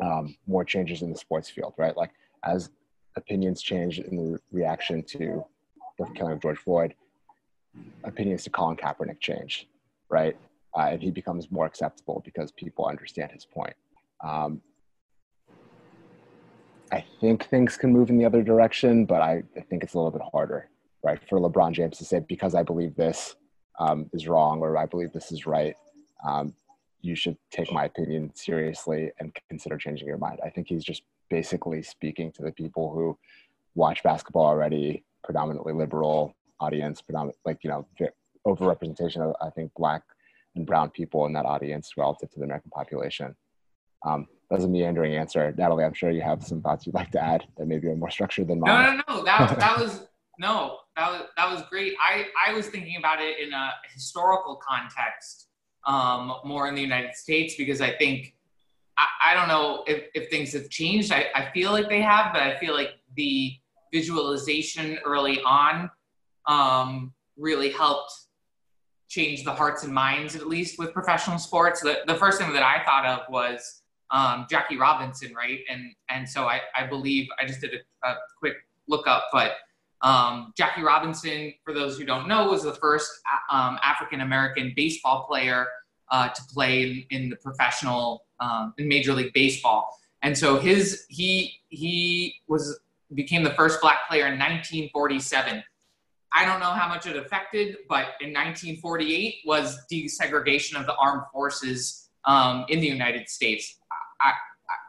[0.02, 1.96] um, more changes in the sports field, right?
[1.96, 2.10] Like
[2.44, 2.70] as
[3.16, 5.44] opinions change in the reaction to
[5.98, 6.94] the killing of George Floyd,
[8.04, 9.68] opinions to Colin Kaepernick change,
[10.10, 10.36] right?
[10.76, 13.74] Uh, and he becomes more acceptable because people understand his point.
[14.22, 14.60] Um,
[16.92, 19.96] I think things can move in the other direction, but I, I, think it's a
[19.96, 20.68] little bit harder,
[21.02, 21.18] right?
[21.28, 23.36] For LeBron James to say, because I believe this
[23.78, 25.74] um, is wrong or I believe this is right,
[26.26, 26.54] um,
[27.00, 30.40] you should take my opinion seriously and consider changing your mind.
[30.44, 33.18] I think he's just basically speaking to the people who
[33.74, 37.86] watch basketball already, predominantly liberal audience, predominant like you know
[38.46, 40.02] overrepresentation of I think black
[40.54, 43.34] and brown people in that audience relative to the American population.
[44.04, 45.84] Um, that was a meandering answer, Natalie.
[45.84, 48.48] I'm sure you have some thoughts you'd like to add that maybe are more structured
[48.48, 49.02] than mine.
[49.08, 49.24] No, no, no.
[49.24, 50.06] That that was
[50.38, 51.94] no, that was that was great.
[52.00, 55.48] I I was thinking about it in a historical context,
[55.86, 58.34] um, more in the United States because I think
[58.96, 61.12] I, I don't know if, if things have changed.
[61.12, 63.52] I, I feel like they have, but I feel like the
[63.92, 65.90] visualization early on
[66.46, 68.12] um, really helped
[69.08, 71.80] change the hearts and minds, at least with professional sports.
[71.80, 75.60] The, the first thing that I thought of was um, Jackie Robinson, right?
[75.70, 78.54] And and so I, I believe I just did a, a quick
[78.86, 79.52] look up, but
[80.04, 83.10] um, Jackie Robinson, for those who don't know, was the first
[83.50, 85.66] um, African American baseball player
[86.10, 89.88] uh, to play in, in the professional um, in Major League Baseball.
[90.22, 92.80] And so his he he was
[93.14, 95.62] became the first black player in 1947.
[96.36, 101.22] I don't know how much it affected, but in 1948 was desegregation of the armed
[101.32, 103.78] forces um, in the United States.
[104.20, 104.32] I, I,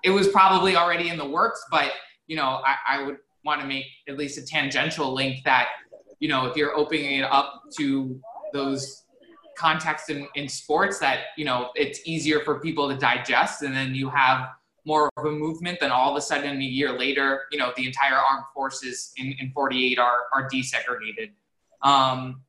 [0.04, 1.92] it was probably already in the works, but
[2.28, 5.68] you know, I, I would want to make at least a tangential link that
[6.20, 8.20] you know if you're opening it up to
[8.54, 9.04] those
[9.58, 13.96] contexts in, in sports that you know it's easier for people to digest and then
[13.96, 14.50] you have
[14.86, 17.86] more of a movement than all of a sudden a year later, you know, the
[17.86, 21.32] entire armed forces in, in 48 are, are desegregated.
[21.82, 22.42] Um,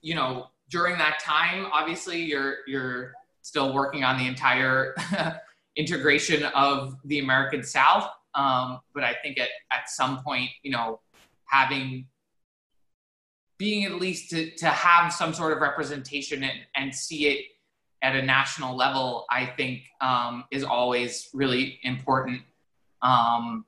[0.00, 4.94] you know, during that time, obviously you're, you're still working on the entire
[5.76, 8.08] integration of the American South.
[8.34, 11.00] Um, but I think at, at some point, you know,
[11.46, 12.06] having
[13.58, 17.44] being at least to, to have some sort of representation and, and see it
[18.02, 22.40] at a national level, I think um, is always really important
[23.02, 23.66] um,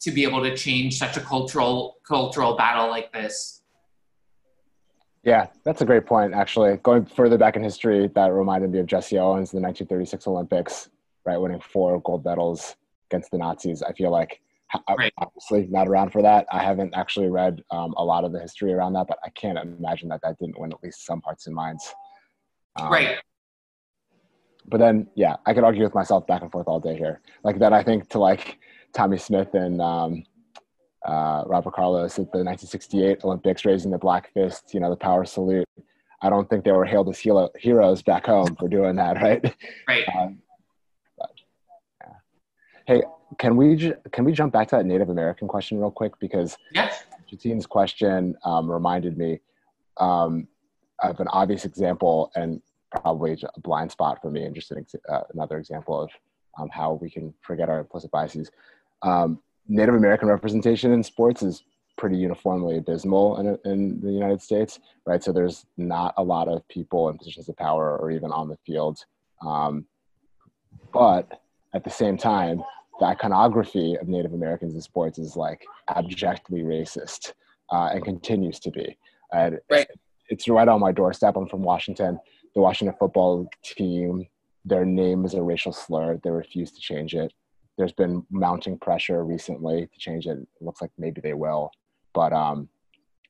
[0.00, 3.62] to be able to change such a cultural cultural battle like this.
[5.24, 6.32] Yeah, that's a great point.
[6.32, 10.28] Actually, going further back in history, that reminded me of Jesse Owens in the 1936
[10.28, 10.90] Olympics,
[11.24, 12.76] right, winning four gold medals
[13.10, 13.82] against the Nazis.
[13.82, 14.40] I feel like
[14.88, 15.12] right.
[15.18, 16.46] obviously not around for that.
[16.52, 19.58] I haven't actually read um, a lot of the history around that, but I can't
[19.58, 21.94] imagine that that didn't win at least some hearts and minds.
[22.76, 23.18] Um, right
[24.68, 27.20] but then yeah, I could argue with myself back and forth all day here.
[27.42, 28.58] Like that, I think to like
[28.94, 30.24] Tommie Smith and um,
[31.06, 35.24] uh, Robert Carlos at the 1968 Olympics raising the black fist, you know, the power
[35.24, 35.66] salute.
[36.20, 39.54] I don't think they were hailed as hero, heroes back home for doing that, right?
[39.86, 40.04] Right.
[40.16, 40.40] Um.
[42.88, 43.02] Hey,
[43.38, 47.04] can we can we jump back to that Native American question real quick because yes.
[47.28, 49.40] Jatine's question um, reminded me
[49.98, 50.48] um,
[51.02, 54.94] of an obvious example, and probably a blind spot for me and just an ex-
[55.06, 56.10] uh, another example of
[56.58, 58.50] um, how we can forget our implicit biases.
[59.02, 61.64] Um, Native American representation in sports is
[61.98, 65.22] pretty uniformly abysmal in, in the United States, right?
[65.22, 68.56] So there's not a lot of people in positions of power or even on the
[68.64, 69.04] field.
[69.44, 69.84] Um,
[70.90, 71.42] but
[71.74, 72.62] at the same time,
[72.98, 77.32] the iconography of Native Americans in sports is like abjectly racist
[77.72, 78.96] uh, and continues to be.
[79.70, 79.86] right.
[80.30, 81.36] It's right on my doorstep.
[81.36, 82.18] I'm from Washington
[82.54, 84.26] the Washington football team
[84.64, 86.20] their name is a racial slur.
[86.22, 87.32] They refuse to change it.
[87.76, 90.36] There's been mounting pressure recently to change it.
[90.38, 91.70] It looks like maybe they will,
[92.12, 92.68] but um,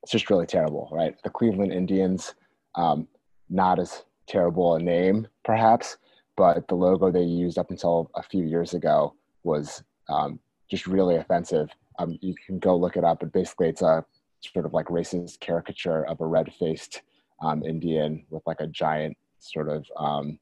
[0.02, 1.14] it's just really terrible, right?
[1.22, 2.34] The Cleveland Indians,
[2.74, 3.06] um,
[3.50, 5.98] not as terrible a name, perhaps,
[6.36, 9.14] but the logo they used up until a few years ago
[9.48, 10.38] was um,
[10.70, 11.70] just really offensive.
[11.98, 14.04] Um, you can go look it up, but basically it's a
[14.40, 17.02] sort of like racist caricature of a red-faced
[17.42, 20.38] um, Indian with like a giant sort of um,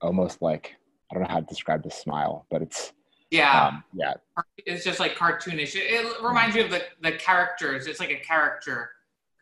[0.00, 0.74] almost like
[1.10, 2.92] I don't know how to describe the smile, but it's
[3.30, 4.14] yeah, um, yeah,
[4.58, 5.74] it's just like cartoonish.
[5.74, 7.86] It, it reminds me of the the characters.
[7.86, 8.90] It's like a character,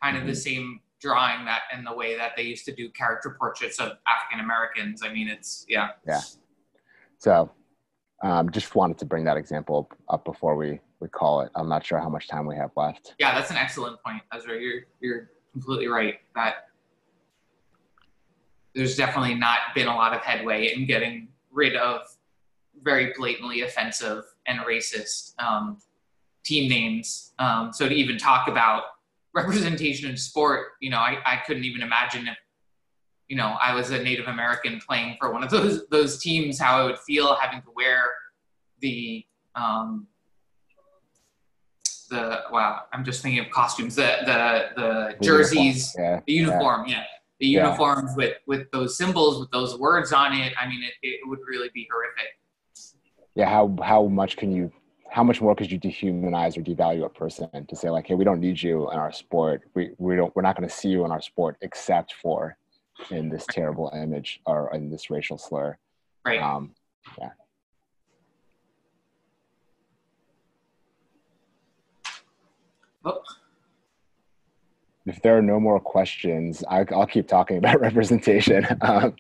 [0.02, 0.30] kind of mm-hmm.
[0.30, 3.92] the same drawing that and the way that they used to do character portraits of
[4.06, 5.02] African Americans.
[5.04, 6.20] I mean, it's yeah, yeah.
[7.18, 7.50] So,
[8.24, 11.50] um, just wanted to bring that example up before we we call it.
[11.54, 13.14] I'm not sure how much time we have left.
[13.18, 14.58] Yeah, that's an excellent point, Ezra.
[14.58, 16.14] You're you're completely right.
[16.34, 16.68] That
[18.74, 22.00] there's definitely not been a lot of headway in getting rid of
[22.82, 25.78] very blatantly offensive and racist um,
[26.44, 27.34] team names.
[27.38, 28.84] Um, so to even talk about
[29.34, 32.36] representation in sport, you know, I, I couldn't even imagine if,
[33.28, 36.80] you know, I was a Native American playing for one of those those teams, how
[36.80, 38.04] I would feel having to wear
[38.80, 40.06] the um,
[42.10, 42.82] the wow.
[42.92, 46.96] I'm just thinking of costumes, the the the jerseys, yeah, the uniform, yeah.
[46.96, 47.04] yeah
[47.40, 48.16] the uniforms yeah.
[48.16, 51.70] with with those symbols with those words on it i mean it, it would really
[51.74, 52.38] be horrific
[53.34, 54.70] yeah how how much can you
[55.10, 58.24] how much more could you dehumanize or devalue a person to say like hey we
[58.24, 61.04] don't need you in our sport we, we don't we're not going to see you
[61.04, 62.56] in our sport except for
[63.10, 65.76] in this terrible image or in this racial slur
[66.24, 66.74] right um
[67.18, 67.30] yeah
[73.04, 73.20] oh
[75.06, 78.66] if there are no more questions, I, will keep talking about representation.
[78.80, 79.14] Um,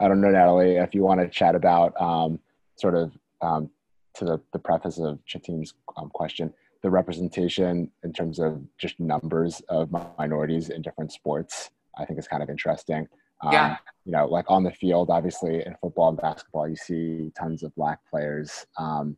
[0.00, 2.38] I don't know, Natalie, if you want to chat about um,
[2.76, 3.70] sort of um,
[4.14, 9.62] to the, the preface of Chatim's um, question, the representation in terms of just numbers
[9.68, 13.08] of minorities in different sports, I think is kind of interesting.
[13.42, 13.76] Um, yeah.
[14.04, 17.74] You know, like on the field, obviously in football and basketball, you see tons of
[17.74, 18.66] black players.
[18.78, 19.16] Um,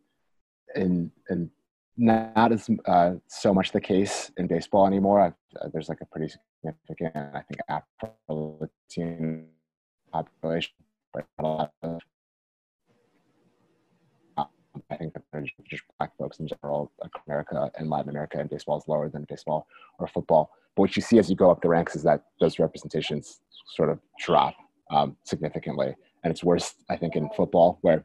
[0.75, 1.51] and in
[1.99, 5.21] not as uh, so much the case in baseball anymore.
[5.61, 9.45] Uh, there's like a pretty significant, I think, Afro-Latino
[10.13, 10.73] population,
[11.13, 12.01] but a lot of,
[14.91, 15.23] I think that
[15.69, 16.91] just black folks in general,
[17.27, 19.67] America and Latin America, and baseball is lower than baseball
[19.99, 20.51] or football.
[20.75, 23.41] But what you see as you go up the ranks is that those representations
[23.77, 24.55] sort of drop
[24.91, 28.05] um, significantly, and it's worse, I think, in football where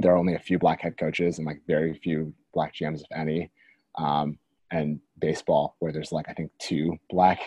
[0.00, 3.06] there are only a few black head coaches and like very few black GMs, if
[3.16, 3.50] any.
[3.96, 4.38] Um,
[4.70, 7.40] and baseball, where there's like I think two black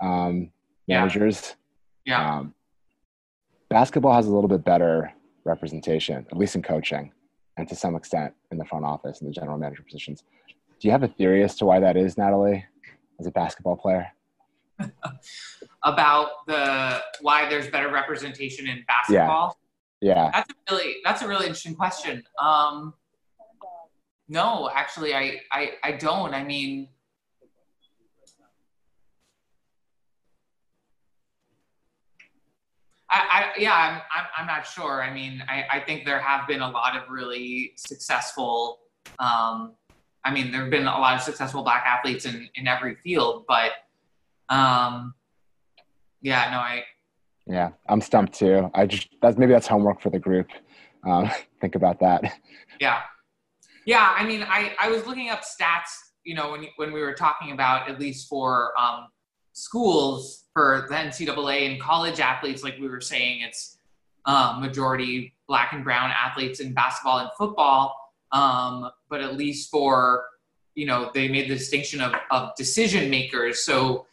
[0.00, 0.50] um,
[0.86, 1.56] managers.
[2.04, 2.38] Yeah.
[2.38, 2.54] Um,
[3.68, 5.12] basketball has a little bit better
[5.44, 7.12] representation, at least in coaching,
[7.60, 10.24] and to some extent in the front office and the general manager positions.
[10.80, 12.64] Do you have a theory as to why that is, Natalie,
[13.20, 14.10] as a basketball player?
[15.84, 19.58] About the why there's better representation in basketball.
[20.00, 20.14] Yeah.
[20.14, 20.30] yeah.
[20.32, 22.22] That's a really that's a really interesting question.
[22.40, 22.94] Um,
[24.28, 26.32] no, actually, I, I I don't.
[26.32, 26.88] I mean,
[33.10, 33.18] I,
[33.56, 35.02] I yeah, I'm, I'm I'm not sure.
[35.02, 38.80] I mean, I I think there have been a lot of really successful.
[39.18, 39.74] Um,
[40.24, 43.44] I mean, there have been a lot of successful black athletes in in every field,
[43.48, 43.72] but
[44.48, 45.14] um,
[46.22, 46.84] yeah, no, I
[47.46, 48.70] yeah, I'm stumped too.
[48.74, 50.48] I just that's maybe that's homework for the group.
[51.04, 51.30] Um,
[51.60, 52.22] think about that.
[52.80, 53.00] Yeah,
[53.86, 54.14] yeah.
[54.16, 55.90] I mean, I I was looking up stats.
[56.24, 59.08] You know, when when we were talking about at least for um,
[59.52, 63.78] schools for the NCAA and college athletes, like we were saying, it's
[64.26, 67.96] um, majority black and brown athletes in basketball and football.
[68.32, 70.24] Um, but at least for
[70.74, 73.64] you know, they made the distinction of of decision makers.
[73.64, 74.06] So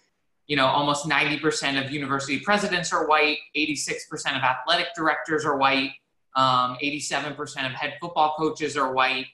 [0.47, 5.91] you know, almost 90% of university presidents are white, 86% of athletic directors are white,
[6.37, 9.25] um, 87% of head football coaches are white,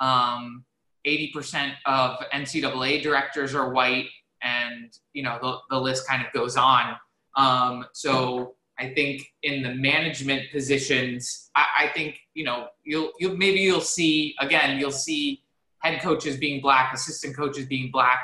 [0.00, 0.64] um,
[1.06, 4.08] 80% of NCAA directors are white,
[4.46, 6.94] and you know the, the list kind of goes on.
[7.36, 13.36] Um, so I think in the management positions, I, I think you know you'll you'll
[13.36, 15.42] maybe you'll see again you'll see
[15.78, 18.20] head coaches being black, assistant coaches being black,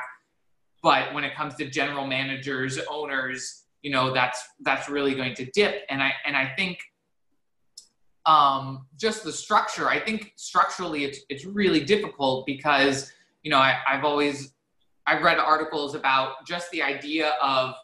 [0.83, 5.45] but when it comes to general managers, owners, you know, that's that's really going to
[5.51, 5.83] dip.
[5.89, 6.79] And I and I think
[8.25, 9.89] um, just the structure.
[9.89, 13.11] I think structurally, it's it's really difficult because
[13.43, 14.52] you know I, I've always
[15.05, 17.75] I've read articles about just the idea of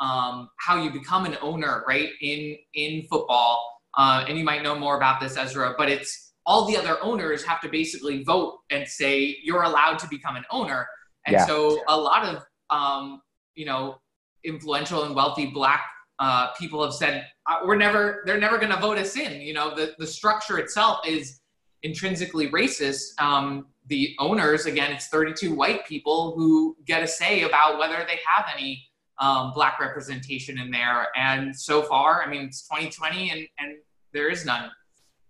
[0.00, 2.10] um, how you become an owner, right?
[2.20, 6.66] In in football, uh, and you might know more about this, Ezra, but it's all
[6.66, 10.86] the other owners have to basically vote and say you're allowed to become an owner.
[11.26, 11.46] And Yeah.
[11.46, 13.22] so a lot of um,
[13.54, 13.96] you know
[14.44, 15.84] influential and wealthy black
[16.18, 19.40] uh, people have said uh, we're never they're never going to vote us in.
[19.40, 21.40] You know the the structure itself is
[21.82, 23.18] intrinsically racist.
[23.20, 28.18] Um, the owners again, it's 32 white people who get a say about whether they
[28.26, 28.82] have any
[29.20, 31.08] um, black representation in there.
[31.16, 33.76] And so far, I mean, it's 2020 and, and
[34.12, 34.70] there is none.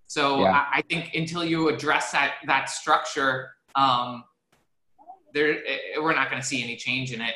[0.07, 0.53] So Yeah.
[0.53, 4.25] I, I think until you address that, that structure, um,
[5.33, 7.35] there, eh, we're not going to see any change in it.